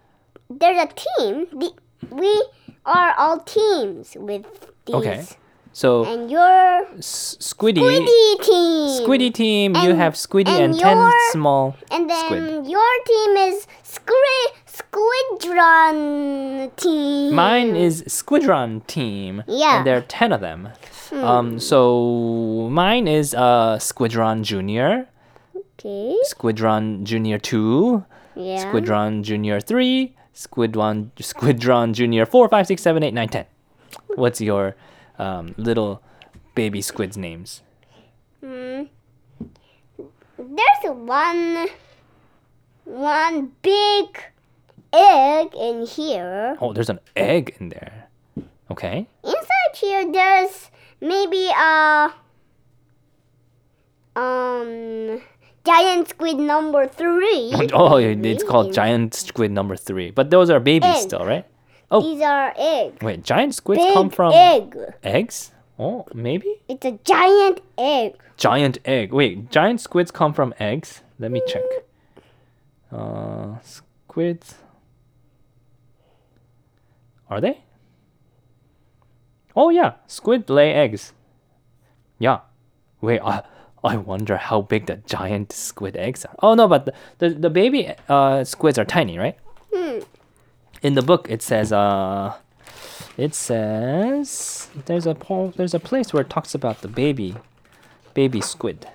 [0.51, 1.47] There's a team.
[1.53, 1.73] The,
[2.11, 2.45] we
[2.85, 4.45] are all teams with
[4.87, 4.95] these.
[4.97, 5.25] Okay.
[5.73, 7.83] So, And your Squiddy.
[7.83, 9.07] Squiddy team.
[9.07, 11.75] Squiddy team, you And- have Squiddy and, and 10 your- small.
[11.91, 12.67] And then Squid.
[12.69, 14.53] your team is Squid
[15.45, 17.35] Squidron team.
[17.35, 19.43] Mine is Squidron team.
[19.49, 19.79] Yeah.
[19.79, 20.69] And there are 10 of them.
[21.23, 25.09] Um, so mine is uh, Squidron Junior,
[25.79, 26.17] Okay.
[26.27, 28.05] Squidron Junior 2,
[28.37, 28.65] Yeah.
[28.65, 33.45] Squidron Junior 3, Squidron, Squidron Junior 4, 5, 6, 7, 8, 9, 10.
[34.17, 34.75] What's your
[35.19, 36.03] um, little
[36.55, 37.63] baby squid's names?
[38.41, 38.83] Hmm.
[40.37, 41.69] There's one
[42.85, 44.19] one big
[44.93, 46.57] egg in here.
[46.61, 48.09] Oh, there's an egg in there.
[48.71, 49.07] Okay.
[49.23, 50.71] Inside here there's
[51.05, 52.13] maybe a
[54.17, 55.21] um
[55.65, 57.53] giant squid number three.
[57.73, 60.11] Oh, it's called giant squid number three.
[60.11, 61.03] But those are babies Egg.
[61.03, 61.47] still, right?
[61.91, 63.01] Oh, These are eggs.
[63.03, 64.77] wait, giant squids Big come from egg.
[65.03, 65.53] eggs?
[65.79, 66.61] Oh, maybe?
[66.69, 68.15] It's a giant egg.
[68.37, 69.13] Giant egg.
[69.13, 71.03] Wait, giant squids come from eggs?
[71.19, 71.63] Let me check.
[72.93, 74.55] Uh, squids.
[77.29, 77.64] Are they?
[79.57, 79.95] Oh, yeah.
[80.07, 81.13] Squid lay eggs.
[82.19, 82.41] Yeah.
[83.01, 83.43] Wait, uh,
[83.85, 86.35] I wonder how big the giant squid eggs are.
[86.43, 89.37] Oh no, but the the, the baby uh, squids are tiny, right?
[89.73, 89.99] Hmm.
[90.83, 92.35] In the book, it says uh,
[93.19, 95.15] it says there's a
[95.57, 97.37] there's a place where it talks about the baby
[98.15, 98.89] baby squid.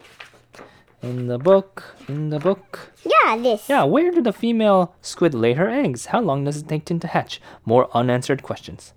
[1.02, 2.92] In the book, in the book.
[3.06, 3.70] Yeah, this.
[3.70, 6.08] Yeah, where do the female squid lay her eggs?
[6.08, 7.40] How long does it take them to hatch?
[7.64, 8.94] More unanswered questions.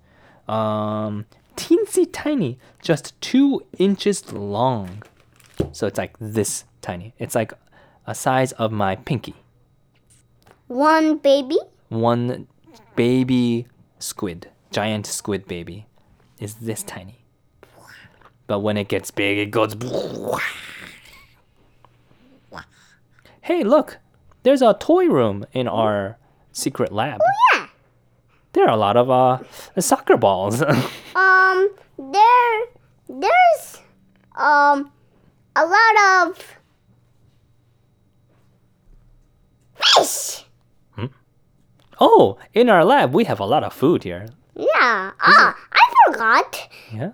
[0.49, 5.03] Um, teensy tiny, just two inches long.
[5.71, 7.13] So it's like this tiny.
[7.19, 7.53] It's like
[8.07, 9.35] a size of my pinky.
[10.67, 11.57] One baby.
[11.89, 12.47] One
[12.95, 13.67] baby
[13.99, 15.85] squid, giant squid baby,
[16.39, 17.19] is this tiny.
[18.47, 19.75] But when it gets big, it goes.
[23.41, 23.97] Hey, look!
[24.43, 26.17] There's a toy room in our
[26.53, 27.19] secret lab.
[27.21, 27.67] Oh, Yeah.
[28.53, 29.39] There are a lot of uh
[29.81, 30.63] soccer balls.
[31.53, 32.59] Um, there,
[33.07, 33.81] there's
[34.35, 34.91] um
[35.55, 36.57] a lot of
[39.75, 40.45] fish.
[41.99, 44.25] oh, in our lab we have a lot of food here.
[44.55, 45.11] Yeah.
[45.21, 46.69] Ah, I forgot.
[46.91, 47.11] Yeah.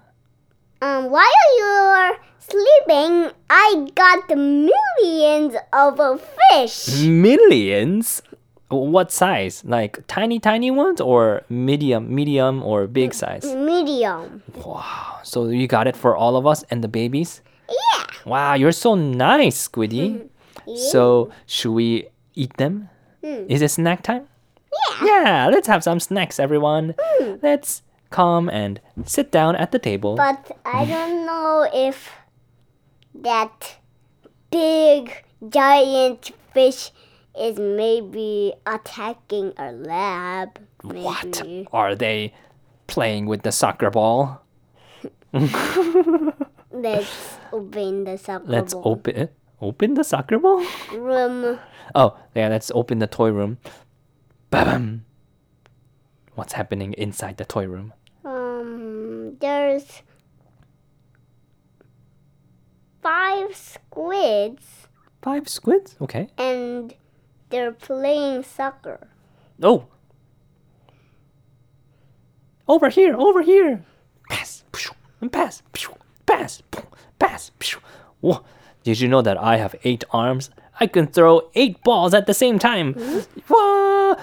[0.82, 6.00] Um, while you were sleeping, I got millions of
[6.52, 7.02] fish.
[7.04, 8.22] Millions.
[8.70, 9.64] What size?
[9.66, 13.44] Like tiny, tiny ones, or medium, medium, or big size?
[13.56, 14.44] Medium.
[14.64, 15.20] Wow.
[15.24, 17.42] So you got it for all of us and the babies.
[17.68, 18.06] Yeah.
[18.26, 20.28] Wow, you're so nice, Squiddy.
[20.92, 22.90] So should we eat them?
[23.26, 23.50] Hmm.
[23.50, 24.28] Is it snack time?
[25.02, 25.06] Yeah.
[25.06, 26.94] Yeah, let's have some snacks, everyone.
[27.00, 27.36] Hmm.
[27.42, 30.16] Let's come and sit down at the table.
[30.16, 32.12] But I don't know if
[33.16, 33.78] that
[34.52, 36.92] big giant fish
[37.40, 40.60] is maybe attacking our lab.
[40.84, 41.04] Maybe.
[41.04, 41.42] what
[41.74, 42.34] are they
[42.88, 44.42] playing with the soccer ball?
[45.34, 48.52] Let's open the soccer ball.
[48.52, 49.30] Let's ball open
[49.62, 50.66] open the soccer ball.
[50.94, 51.60] room.
[51.96, 53.58] Oh, yeah, let's open the toy room.
[54.52, 55.06] Bam.
[56.36, 57.94] What's happening inside the toy room?
[58.24, 60.04] Um, there's
[63.02, 64.88] five squids
[65.22, 65.98] Five squids.
[66.00, 66.30] Okay.
[66.38, 66.49] and
[67.50, 69.08] they're playing soccer.
[69.62, 69.86] Oh.
[72.68, 73.84] Over here, over here.
[74.30, 74.64] Pass,
[75.22, 75.64] and pass,
[76.26, 76.62] pass,
[77.18, 77.52] pass.
[78.22, 78.44] Whoa.
[78.84, 80.50] Did you know that I have eight arms?
[80.80, 82.94] I can throw eight balls at the same time.
[83.48, 84.12] Whoa.
[84.12, 84.16] Uh.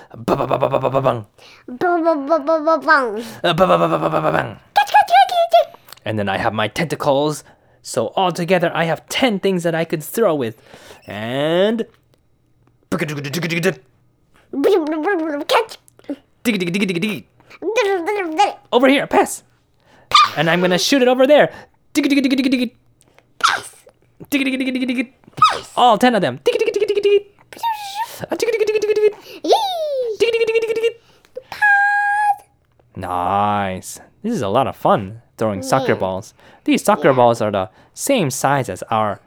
[6.04, 7.44] And then I have my tentacles.
[7.82, 10.60] So altogether, I have 10 things that I could throw with.
[11.06, 11.86] And.
[15.48, 15.78] Catch.
[18.72, 19.42] Over here, pass.
[20.36, 21.52] And I'm gonna shoot it over there.
[23.42, 23.84] Pass.
[25.76, 26.40] All 10 of them.
[29.44, 29.54] Yee.
[32.96, 34.00] Nice.
[34.22, 36.32] This is a lot of fun throwing soccer balls.
[36.64, 39.20] These soccer balls are the same size as our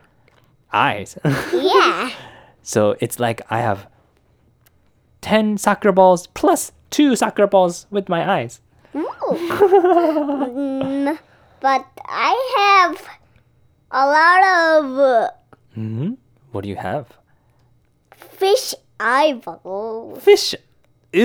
[0.74, 1.18] eyes.
[1.54, 2.12] Yeah.
[2.70, 3.88] So it's like I have
[5.22, 8.62] 10 soccer balls plus 2 soccer balls with my eyes.
[8.94, 11.18] Mm,
[11.62, 13.08] but I have
[13.90, 15.30] a lot of uh,
[15.74, 16.14] hmm
[16.52, 17.08] What do you have?
[18.14, 20.22] fish eyeballs.
[20.24, 20.54] Fish.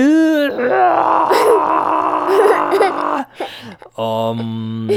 [3.97, 4.89] um.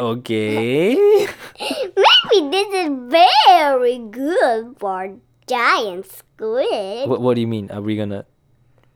[0.00, 0.94] Okay.
[1.60, 7.08] Maybe this is very good for giant squid.
[7.08, 7.70] What, what do you mean?
[7.70, 8.24] Are we gonna?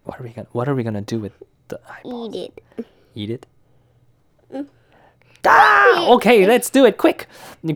[0.05, 0.49] What are we gonna?
[0.53, 1.33] What are we gonna do with
[1.69, 2.35] the eyeball?
[2.35, 2.87] Eat it.
[3.15, 3.47] Eat it?
[5.47, 7.27] Ah, okay, let's do it quick,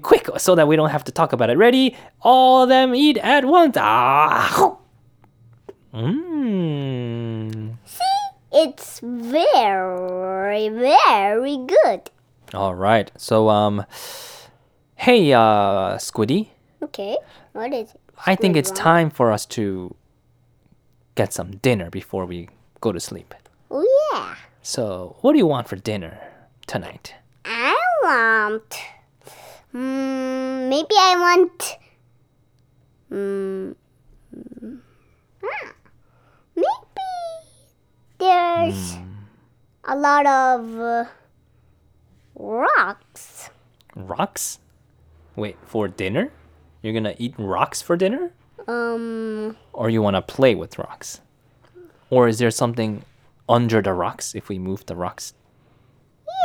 [0.03, 1.57] quick, so that we don't have to talk about it.
[1.57, 1.97] Ready?
[2.21, 3.77] All of them eat at once.
[3.79, 4.77] Ah.
[5.95, 7.77] Mmm.
[7.85, 8.03] See,
[8.53, 12.11] it's very, very good.
[12.53, 13.11] All right.
[13.17, 13.85] So um,
[14.97, 16.49] hey, uh, Squiddy.
[16.83, 17.17] Okay,
[17.53, 18.01] what is it?
[18.27, 19.95] I think it's time for us to
[21.15, 22.49] get some dinner before we
[22.81, 23.35] go to sleep.
[23.71, 26.19] Oh yeah, So, what do you want for dinner
[26.67, 27.15] tonight?
[27.45, 28.79] I want.
[29.75, 31.77] Mm, maybe I want.
[33.11, 33.75] Mm,
[34.37, 34.79] mm,
[35.43, 35.73] ah,
[36.55, 37.09] maybe
[38.19, 38.97] there's
[39.85, 41.05] a lot of uh,
[42.35, 43.51] rocks.
[43.97, 44.59] Rocks?
[45.35, 46.31] Wait, for dinner?
[46.83, 48.33] You're gonna eat rocks for dinner?
[48.67, 51.21] Um, Or you wanna play with rocks?
[52.11, 53.05] Or is there something
[53.49, 55.35] under the rocks if we move the rocks?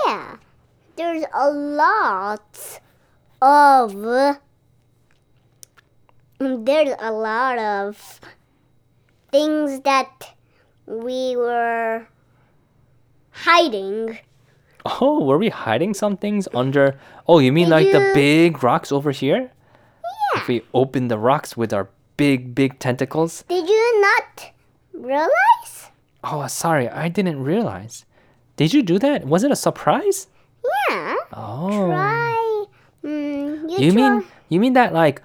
[0.06, 0.38] yeah,
[0.96, 2.80] there's a lot
[3.42, 4.38] of
[6.40, 8.20] there's a lot of
[9.32, 10.34] things that
[10.86, 12.08] we were
[13.32, 14.20] hiding.
[14.86, 16.98] Oh, were we hiding some things under?
[17.28, 19.52] Oh, you mean like the big rocks over here?
[20.38, 23.44] If we open the rocks with our big, big tentacles?
[23.48, 24.52] Did you not
[24.94, 25.90] realize?
[26.24, 28.06] Oh, sorry, I didn't realize.
[28.56, 29.26] Did you do that?
[29.26, 30.28] Was it a surprise?
[30.90, 31.16] Yeah.
[31.34, 31.88] Oh.
[31.88, 32.66] Try.
[33.04, 34.10] Mm, you You try.
[34.10, 35.22] mean you mean that like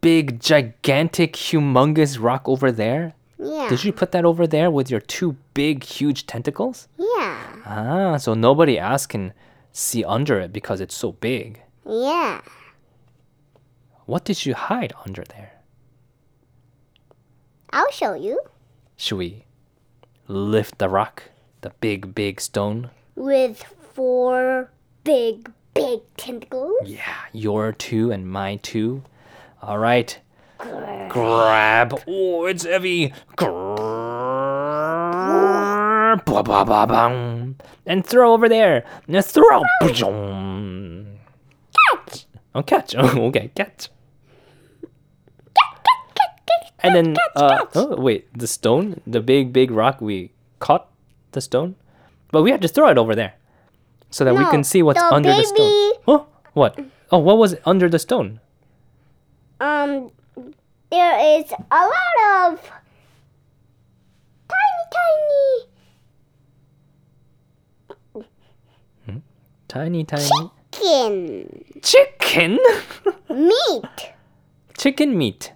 [0.00, 3.14] big, gigantic, humongous rock over there?
[3.38, 3.68] Yeah.
[3.68, 6.88] Did you put that over there with your two big, huge tentacles?
[6.98, 7.38] Yeah.
[7.66, 9.32] Ah, so nobody else can
[9.72, 11.60] see under it because it's so big.
[11.86, 12.40] Yeah.
[14.06, 15.52] What did you hide under there?
[17.70, 18.40] I'll show you.
[18.96, 19.44] Should we
[20.28, 21.24] lift the rock,
[21.62, 22.90] the big, big stone?
[23.16, 24.70] With four
[25.04, 26.80] big, big tentacles.
[26.84, 29.02] Yeah, your two and my two.
[29.62, 30.18] All right.
[30.58, 32.00] Grab.
[32.06, 33.12] Oh, it's heavy.
[33.36, 33.54] Grab.
[36.24, 37.56] Ba, ba, ba, bang.
[37.86, 38.84] And throw over there.
[39.08, 39.62] And throw.
[42.54, 42.62] Boom.
[42.62, 42.94] Catch!
[42.94, 43.16] Oh, catch.
[43.16, 43.88] Oh, okay, catch.
[46.82, 50.90] And then, uh, oh, wait, the stone, the big, big rock, we caught
[51.32, 51.76] the stone,
[52.30, 53.34] but we had to throw it over there
[54.10, 55.92] so that we can see what's the under the stone.
[56.06, 56.78] Oh, what?
[57.10, 58.38] Oh, what was under the stone?
[59.60, 60.10] Um,
[60.90, 62.70] there is a lot of
[64.92, 65.68] tiny,
[69.68, 71.64] Tiny, tiny tiny chicken.
[71.82, 72.58] Chicken?
[73.30, 74.12] meat.
[74.76, 75.52] chicken meat.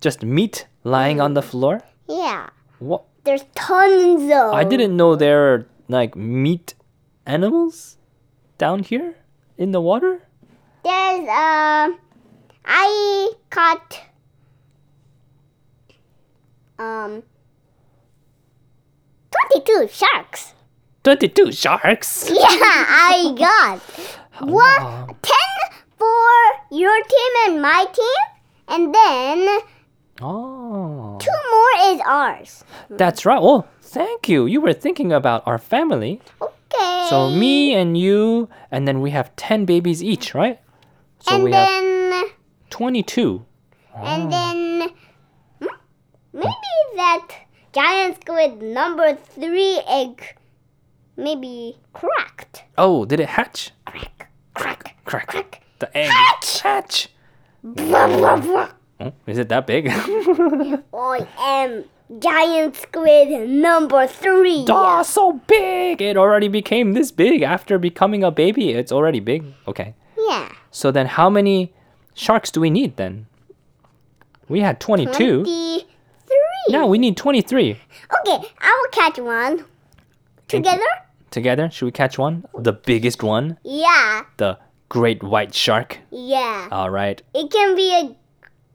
[0.00, 1.82] Just meat lying on the floor.
[2.08, 2.50] Yeah.
[2.78, 3.04] What?
[3.24, 4.54] There's tons of.
[4.54, 6.74] I didn't know there are like meat
[7.26, 7.98] animals
[8.58, 9.16] down here
[9.58, 10.22] in the water.
[10.82, 11.92] There's uh,
[12.64, 14.00] I caught
[16.78, 17.22] um
[19.30, 20.54] twenty-two sharks.
[21.02, 22.28] 22 sharks.
[22.28, 23.80] Yeah, I got
[24.40, 25.58] one ten
[25.98, 26.30] for
[26.70, 28.20] your team and my team,
[28.68, 29.58] and then
[30.22, 32.64] Oh, two more is ours.
[32.90, 33.38] that's right.
[33.40, 34.46] Oh, thank you.
[34.46, 36.20] You were thinking about our family.
[36.40, 37.06] Okay.
[37.08, 40.60] So me and you, and then we have 10 babies each, right?
[41.20, 42.24] So and we have then
[42.70, 43.44] 22.
[43.96, 44.88] and then
[45.60, 45.66] hmm,
[46.32, 46.52] maybe
[46.96, 47.26] that
[47.72, 50.36] giant squid number three egg
[51.16, 52.64] maybe cracked.
[52.78, 53.72] Oh, did it hatch?
[53.86, 55.26] Crack, crack, Crack.
[55.28, 55.62] crack.
[55.78, 56.10] The egg.
[56.10, 56.60] Hatch!
[56.60, 57.08] Hatch.
[57.62, 58.68] Blah, blah, blah.
[59.00, 59.88] Oh, is it that big?
[60.92, 61.84] I am
[62.18, 64.66] giant squid number three.
[64.68, 66.02] Oh, so big!
[66.02, 68.70] It already became this big after becoming a baby.
[68.72, 69.44] It's already big.
[69.66, 69.94] Okay.
[70.18, 70.52] Yeah.
[70.70, 71.72] So then how many
[72.14, 73.26] sharks do we need then?
[74.48, 75.12] We had 22.
[75.12, 75.86] Twenty-three.
[76.68, 77.70] Now we need 23.
[77.70, 79.64] Okay, I will catch one.
[80.48, 80.82] Together?
[81.30, 82.44] Together, should we catch one?
[82.58, 83.58] The biggest one?
[83.62, 84.22] Yeah.
[84.36, 84.58] The
[84.88, 85.98] great white shark?
[86.10, 86.68] Yeah.
[86.72, 87.22] All right.
[87.34, 88.16] It can be a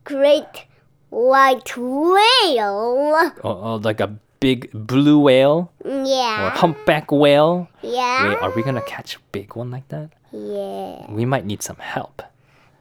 [0.03, 0.65] great
[1.09, 3.31] white whale.
[3.43, 6.47] Oh, oh, like a big blue whale Yeah.
[6.47, 7.67] or humpback whale.
[7.81, 8.29] Yeah.
[8.29, 10.09] Wait, are we gonna catch a big one like that?
[10.31, 11.11] Yeah.
[11.11, 12.21] We might need some help.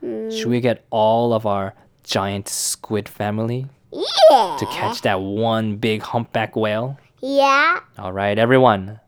[0.02, 0.30] Mm.
[0.36, 4.56] Should we get all of our giant squid family Yeah.
[4.58, 6.98] to catch that one big humpback whale?
[7.20, 7.80] Yeah.
[7.98, 9.00] All right, everyone.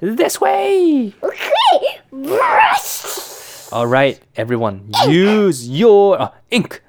[0.00, 1.14] This way!
[1.22, 2.00] Okay.
[2.12, 3.72] Brush.
[3.72, 6.82] All right, everyone, use your uh, ink.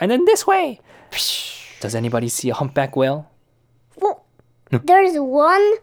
[0.00, 0.80] And then this way.
[1.80, 3.30] Does anybody see a humpback whale?
[3.96, 4.24] Well,
[4.70, 5.74] There's one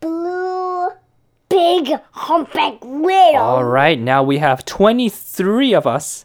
[0.00, 0.88] blue
[1.48, 3.36] big humpback whale.
[3.40, 6.24] All right, now we have 23 of us.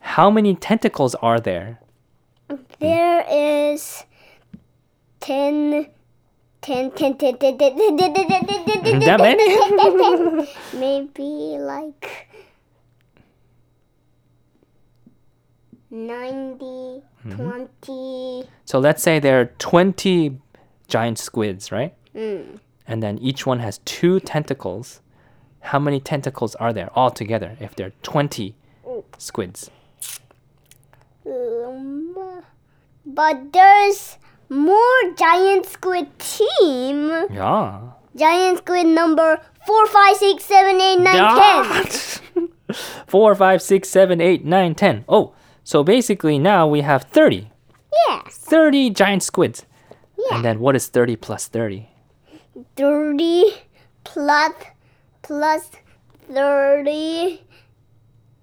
[0.00, 1.80] How many tentacles are there?
[2.80, 4.04] There is
[5.20, 5.86] 10,
[6.62, 10.48] 10, 10, 10, 10, 10, 10, 10, 10, 10, 10, 10, 10, That many?
[10.74, 12.28] Maybe like
[15.90, 18.44] 90, 20.
[18.64, 20.38] So let's say there are 20
[20.86, 21.94] giant squids, right?
[22.14, 22.58] Mm.
[22.86, 25.00] And then each one has two tentacles.
[25.60, 28.54] How many tentacles are there all together if there are 20
[29.18, 29.70] squids?
[31.26, 32.42] Um,
[33.04, 34.18] but there's
[34.50, 37.08] more giant squid team.
[37.32, 37.80] Yeah.
[38.14, 41.84] Giant squid number 4, 5, 6, 7, 8, 9,
[42.34, 42.48] 10.
[43.06, 45.04] Four, five, six, seven, eight, nine, ten.
[45.08, 45.34] Oh,
[45.64, 47.50] so basically now we have 30.
[48.08, 48.36] Yes.
[48.36, 49.66] 30 giant squids.
[50.16, 50.36] Yeah.
[50.36, 51.88] And then what is 30 plus 30?
[52.76, 53.44] 30
[54.04, 54.52] plus
[55.22, 55.70] plus
[56.32, 57.42] 30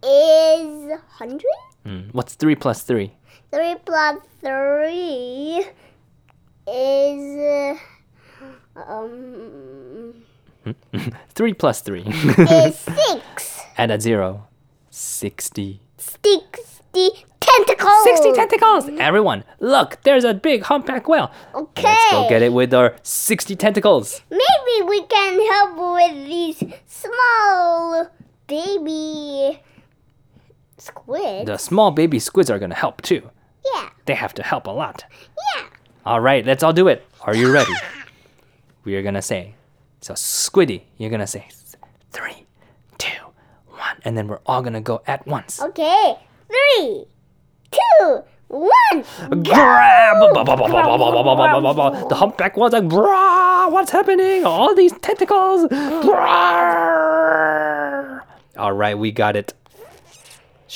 [0.04, 1.42] is 100?
[1.86, 3.14] Hmm, What's three plus three?
[3.52, 5.66] Three plus three
[6.68, 7.80] is
[8.76, 10.14] uh, um
[11.30, 12.04] three plus three.
[12.06, 13.62] is six.
[13.78, 14.48] Add a zero.
[14.90, 15.82] Sixty.
[15.98, 18.04] Sixty tentacles.
[18.04, 18.90] 60 tentacles!
[19.00, 21.32] Everyone, look, there's a big humpback whale.
[21.56, 21.84] Okay.
[21.84, 24.22] Let's go get it with our 60 tentacles.
[24.30, 28.08] Maybe we can help with these small
[28.48, 29.62] baby
[30.78, 31.46] squids.
[31.48, 33.30] The small baby squids are gonna help too.
[33.74, 33.90] Yeah.
[34.06, 35.04] They have to help a lot.
[35.56, 35.64] Yeah.
[36.08, 37.06] All right, let's all do it.
[37.24, 37.74] Are you ready?
[38.86, 39.56] we are gonna say,
[40.00, 41.50] so Squiddy, you're gonna say
[42.12, 42.46] three,
[42.98, 43.26] two,
[43.68, 45.62] one, and then we're all gonna go at once.
[45.62, 46.16] Okay.
[46.48, 47.04] Three,
[47.72, 49.04] two, one.
[49.44, 50.22] Grab!
[52.10, 54.46] The humpback was like, brah, what's happening?
[54.46, 55.66] All these tentacles.
[55.66, 56.22] Brah.
[58.56, 59.54] All right, we got it.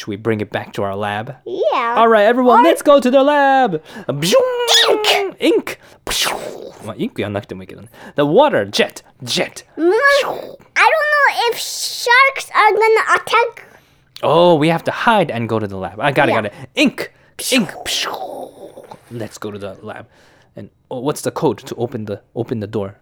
[0.01, 1.35] Should we bring it back to our lab?
[1.45, 1.93] Yeah.
[1.95, 2.63] All right, everyone, or...
[2.63, 3.83] let's go to the lab.
[4.09, 5.37] Ink.
[5.39, 5.77] Ink.
[6.83, 7.87] 막 잉크 연락되면 있거든.
[8.15, 9.61] The water jet, jet.
[9.77, 13.67] Mm, I don't know if sharks are gonna attack.
[14.23, 15.99] Oh, we have to hide and go to the lab.
[15.99, 16.41] I got it, yeah.
[16.41, 16.53] got it.
[16.73, 17.13] Ink,
[17.51, 17.69] ink.
[19.11, 20.07] Let's go to the lab.
[20.55, 22.97] And oh, what's the code to open the open the door?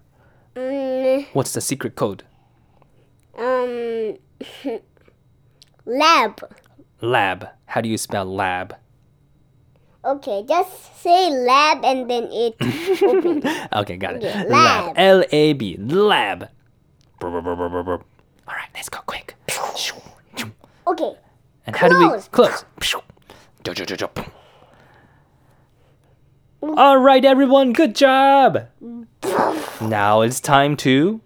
[0.58, 1.28] Mm.
[1.32, 2.24] What's the secret code?
[3.38, 4.18] Um,
[5.86, 6.44] lab.
[7.02, 7.48] Lab.
[7.66, 8.76] How do you spell lab?
[10.04, 12.56] Okay, just say lab and then it
[13.04, 13.46] opens.
[13.74, 14.24] Okay, got it.
[14.24, 14.94] Okay, Lab.
[14.98, 15.76] L A B.
[15.78, 16.50] Lab.
[17.20, 17.94] Brr, brr, brr, brr, brr, brr.
[18.48, 19.36] All right, let's go quick.
[20.88, 21.14] Okay.
[21.68, 22.28] And how do we Close.
[22.30, 22.66] close?
[26.62, 28.68] All right, everyone, good job.
[29.82, 31.22] Now it's time to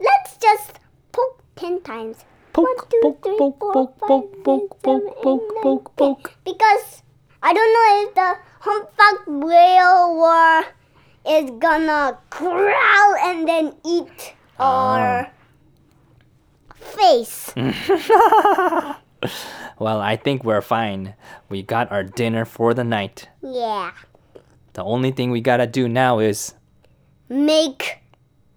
[0.00, 0.78] Let's just
[1.12, 2.24] poke ten times.
[2.52, 6.34] Poke, poke, poke, poke, poke, poke, poke, poke, poke, poke.
[6.44, 7.02] Because
[7.42, 10.64] I don't know if the humpback whale war
[11.26, 14.64] is gonna growl and then eat ah.
[14.64, 15.32] our
[16.78, 17.54] face.
[19.78, 21.14] Well, I think we're fine.
[21.48, 23.28] We got our dinner for the night.
[23.42, 23.92] Yeah.
[24.74, 26.54] The only thing we gotta do now is
[27.28, 27.98] Make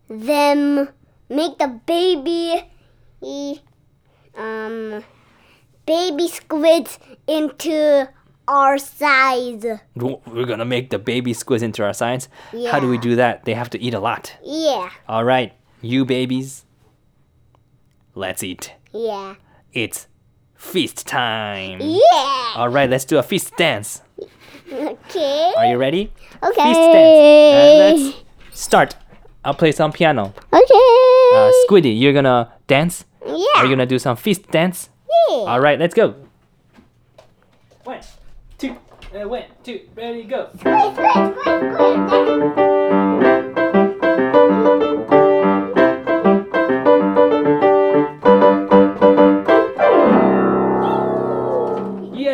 [0.07, 0.89] them
[1.29, 2.61] make the baby
[4.37, 5.03] um
[5.85, 8.09] baby squids into
[8.47, 9.65] our size.
[9.95, 12.27] we're gonna make the baby squids into our size.
[12.53, 12.71] Yeah.
[12.71, 13.45] How do we do that?
[13.45, 14.35] They have to eat a lot.
[14.43, 14.89] Yeah.
[15.07, 16.65] All right, you babies,
[18.13, 18.73] let's eat.
[18.93, 19.35] Yeah.
[19.73, 20.07] It's
[20.55, 21.79] feast time.
[21.81, 22.53] Yeah.
[22.55, 24.01] All right, let's do a feast dance.
[24.71, 25.53] Okay.
[25.57, 26.11] Are you ready?
[26.41, 26.63] Okay.
[26.63, 27.99] Feast dance.
[28.01, 28.95] Uh, let's start.
[29.43, 30.33] I'll play some piano.
[30.51, 31.29] Okay.
[31.33, 33.05] Uh, Squiddy, you're gonna dance.
[33.25, 33.35] Yeah.
[33.57, 34.89] Are you gonna do some feast dance?
[35.29, 35.35] Yeah.
[35.35, 36.15] All right, let's go.
[37.83, 37.99] One,
[38.57, 38.75] two,
[39.13, 40.49] uh, one, two, ready, go.
[40.57, 41.73] Squid, squid, squid,
[42.09, 43.55] squid.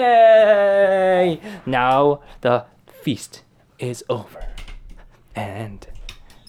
[0.02, 1.40] Yay!
[1.66, 3.44] Now the feast
[3.80, 4.46] is over,
[5.36, 5.86] and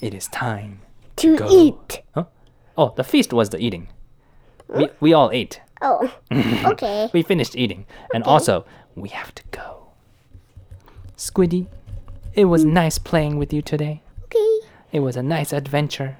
[0.00, 0.80] it is time
[1.16, 1.48] To go.
[1.50, 2.02] eat.
[2.14, 2.24] Huh?
[2.76, 3.88] Oh, the feast was the eating.
[4.74, 5.60] We, we all ate.
[5.80, 6.12] Oh.
[6.32, 7.10] okay.
[7.12, 7.86] We finished eating.
[8.14, 8.64] And also,
[8.94, 9.88] we have to go.
[11.16, 11.66] Squiddy,
[12.34, 12.72] it was hmm.
[12.72, 14.02] nice playing with you today.
[14.24, 14.66] Okay.
[14.92, 16.16] It was a nice adventure.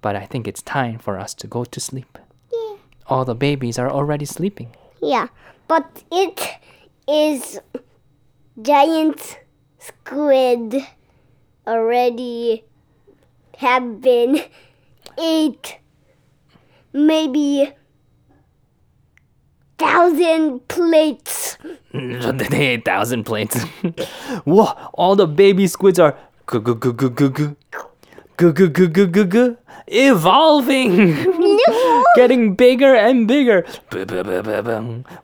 [0.00, 2.18] But I think it's time for us to go to sleep.
[2.52, 2.76] Yeah.
[3.06, 4.74] All the babies are already sleeping.
[5.02, 5.28] Yeah.
[5.68, 6.58] But it
[7.08, 7.60] is
[8.60, 9.40] giant
[9.78, 10.86] squid
[11.66, 12.64] already
[13.58, 14.42] have been
[15.18, 15.78] ate
[16.96, 17.72] maybe
[19.78, 21.58] thousand plates.
[21.92, 23.62] Eight thousand plates.
[24.44, 24.72] Whoa!
[24.94, 26.16] All the baby squids are
[29.88, 31.26] evolving,
[32.16, 33.64] getting bigger and bigger.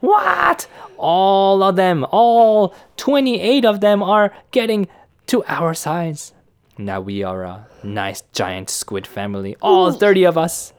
[0.01, 0.67] What?
[0.99, 4.89] All of them, all twenty-eight of them are getting
[5.27, 6.33] to our size.
[6.79, 10.73] Now we are a nice giant squid family, all thirty of us.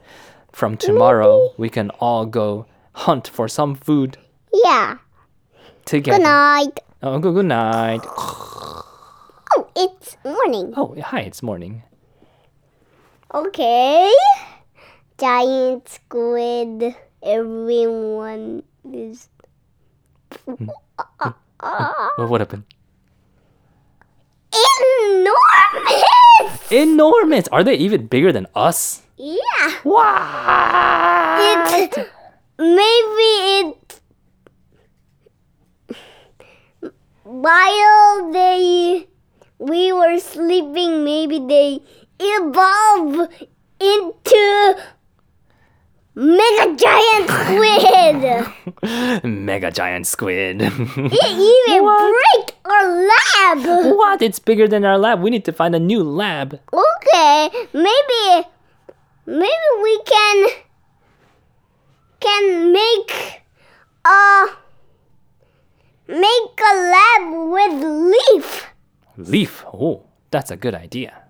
[0.54, 4.18] From tomorrow, we can all go hunt for some food
[4.52, 4.98] Yeah.
[5.84, 6.18] together.
[6.18, 6.78] Good night.
[7.02, 8.00] Oh, good, good night.
[8.06, 10.72] Oh, it's morning.
[10.76, 11.82] Oh, hi, it's morning.
[13.34, 14.12] Okay.
[15.18, 16.94] Giant squid.
[17.22, 19.28] Everyone is.
[20.46, 20.68] Hmm.
[22.18, 22.64] Well, what happened?
[24.52, 26.04] Enormous!
[26.70, 27.48] Enormous!
[27.48, 29.00] Are they even bigger than us?
[29.16, 29.70] Yeah.
[29.84, 30.14] What?
[31.72, 32.08] It
[32.58, 34.00] maybe it
[37.22, 39.06] while they
[39.58, 41.80] we were sleeping, maybe they
[42.20, 43.28] evolve
[43.80, 44.76] into
[46.14, 49.24] mega giant squid.
[49.24, 50.60] Mega giant squid.
[50.62, 53.96] it even break our lab.
[53.96, 54.22] what?
[54.22, 55.20] It's bigger than our lab.
[55.20, 56.60] We need to find a new lab.
[56.72, 58.46] Okay, maybe
[59.26, 60.48] maybe we can
[62.20, 63.42] can make
[64.04, 64.46] a
[66.08, 68.66] make a lab with leaf.
[69.16, 69.64] Leaf.
[69.72, 71.22] Oh, that's a good idea.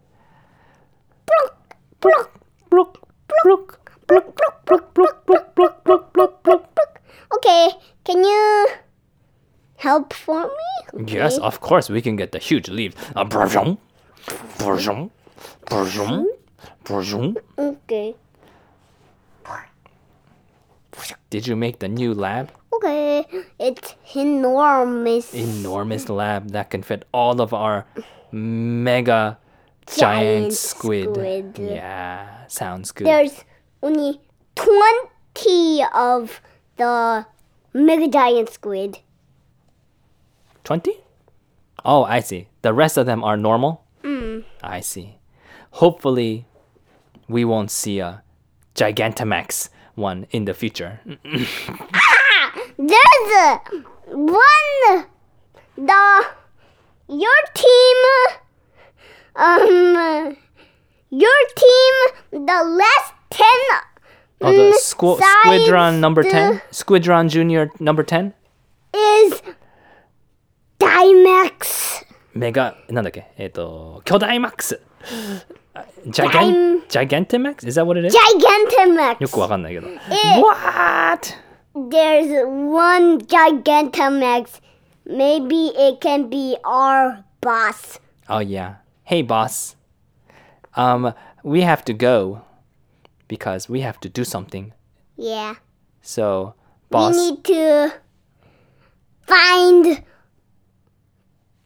[1.27, 2.35] Pluck, pluck,
[2.75, 2.99] Blook,
[3.45, 6.75] blook, blook, blook, blook, blook, blook, blook, blook, blook, blook.
[6.75, 7.01] pluck.
[7.37, 7.71] Okay,
[8.05, 8.69] can you
[9.77, 11.05] help for me?
[11.13, 12.95] Yes, of course we can get the huge leaf.
[13.15, 13.25] Uh,
[16.85, 17.37] brajong.
[17.59, 18.15] Okay.
[21.31, 22.53] Did you make the new lab?
[22.75, 23.27] Okay,
[23.59, 25.35] it's enormous.
[25.35, 27.87] Enormous lab that can fit all of our
[28.31, 29.39] mega
[29.87, 31.11] giant, Giant squid.
[31.15, 31.59] squid.
[31.59, 33.09] Yeah, sounds good.
[33.09, 33.43] There's
[33.83, 34.21] only
[34.55, 36.41] 20 of
[36.77, 37.27] the
[37.75, 38.99] mega giant squid.
[40.63, 40.93] 20?
[41.85, 42.47] Oh, I see.
[42.63, 43.83] The rest of them are normal?
[44.05, 44.45] Mm.
[44.63, 45.19] I see.
[45.83, 46.47] Hopefully,
[47.28, 48.24] we won't see a
[48.76, 51.00] Gigantamax one in the future.
[52.78, 53.60] There's a
[54.16, 55.06] one
[55.76, 56.26] the
[57.08, 57.98] your team
[59.36, 60.38] um
[61.10, 61.94] your team
[62.46, 63.46] the last 10
[64.42, 66.54] Oh, the mm, squ- sides Squidron number 10?
[66.54, 68.34] the- Squidron Junior number 10?
[68.94, 69.42] is
[70.80, 74.80] Dimax メガ、なんだっけえっ、と、巨大マックス。
[76.08, 78.16] ジャガン、ジャガンテマックス Is that what it is?
[78.16, 79.88] よ Gigantamax くわかんないけど。
[79.88, 81.36] え What?
[81.76, 84.62] There's one Gigantamax
[85.06, 88.76] maybe it can be our boss Oh yeah.
[89.04, 89.76] Hey boss.
[90.76, 91.14] Um,
[91.44, 92.42] we have to go
[93.28, 94.72] because we have to do something.
[95.18, 95.56] yeah
[96.02, 96.54] So,
[96.90, 97.16] boss.
[97.16, 97.94] We need to
[99.28, 100.04] find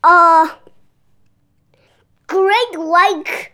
[0.04, 0.50] a
[2.29, 3.51] great white,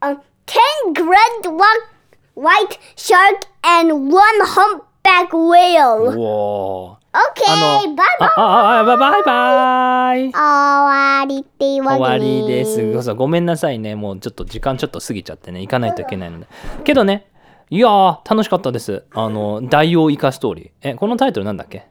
[0.00, 1.86] uh, ten great white,
[2.34, 6.16] white shark and one humpback whale.
[6.16, 6.96] Whoa.
[7.16, 8.28] Okay, あの、bye あ bye.
[8.36, 13.14] ああバイバイバイ終わりっていうわ終わりです。
[13.14, 13.94] ごめんなさいね。
[13.94, 16.46] もうちょっと時間ちょっと過ぎちゃってね、行かないといけないので。
[16.84, 17.26] けどね、
[17.70, 19.04] いやー、楽しかったです。
[19.14, 20.70] あの、大王イカストーリー。
[20.82, 21.86] え、このタイトルなんだっけ？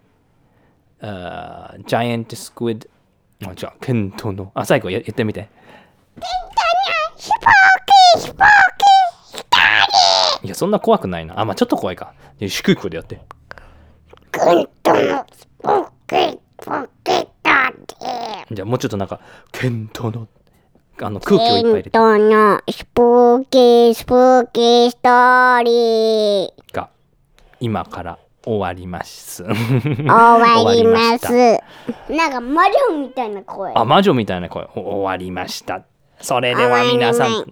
[1.02, 3.50] ジャイアントスクイッド。
[3.50, 4.52] あ、じゃあ、ケントの。
[4.54, 5.50] あ、最後や言ってみて。
[6.16, 8.48] ヒポーキヒポー
[10.42, 11.40] キいや、そんな怖くないな。
[11.40, 12.14] あ、まあちょっと怖いか。
[12.40, 13.20] で低い声でやって。
[18.52, 19.20] じゃあ、もうちょっとなんか、
[19.52, 20.28] ケントの、
[21.02, 21.90] あの、空気をいっぱい入れて。
[21.90, 26.90] トのスプーキースプーキーストーリーが、
[27.60, 29.44] 今から終わります。
[29.44, 29.56] 終
[30.06, 31.60] 終わります。
[32.10, 33.74] なんか魔女みたいな声。
[33.74, 34.68] あ、魔女みたいな声。
[34.76, 35.84] お終わりました。
[36.22, 37.46] それでは皆さん、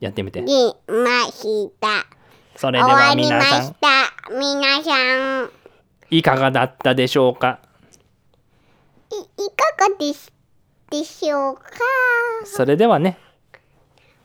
[0.00, 0.40] やってみて。
[0.40, 0.46] り
[0.88, 2.06] ました。
[2.56, 3.88] それでは終わりま皆さんし、た。
[4.30, 5.50] 皆さん、
[6.10, 7.60] いかがだったでしょうか？
[9.10, 10.32] いいかがです
[10.90, 11.62] でしょうか？
[12.44, 13.18] それではね、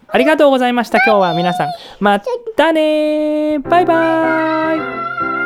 [0.07, 0.97] ありがとうございました。
[0.99, 1.67] 今日は皆さん、
[1.99, 2.19] ま
[2.55, 3.59] たねー。
[3.59, 5.36] バイバーイ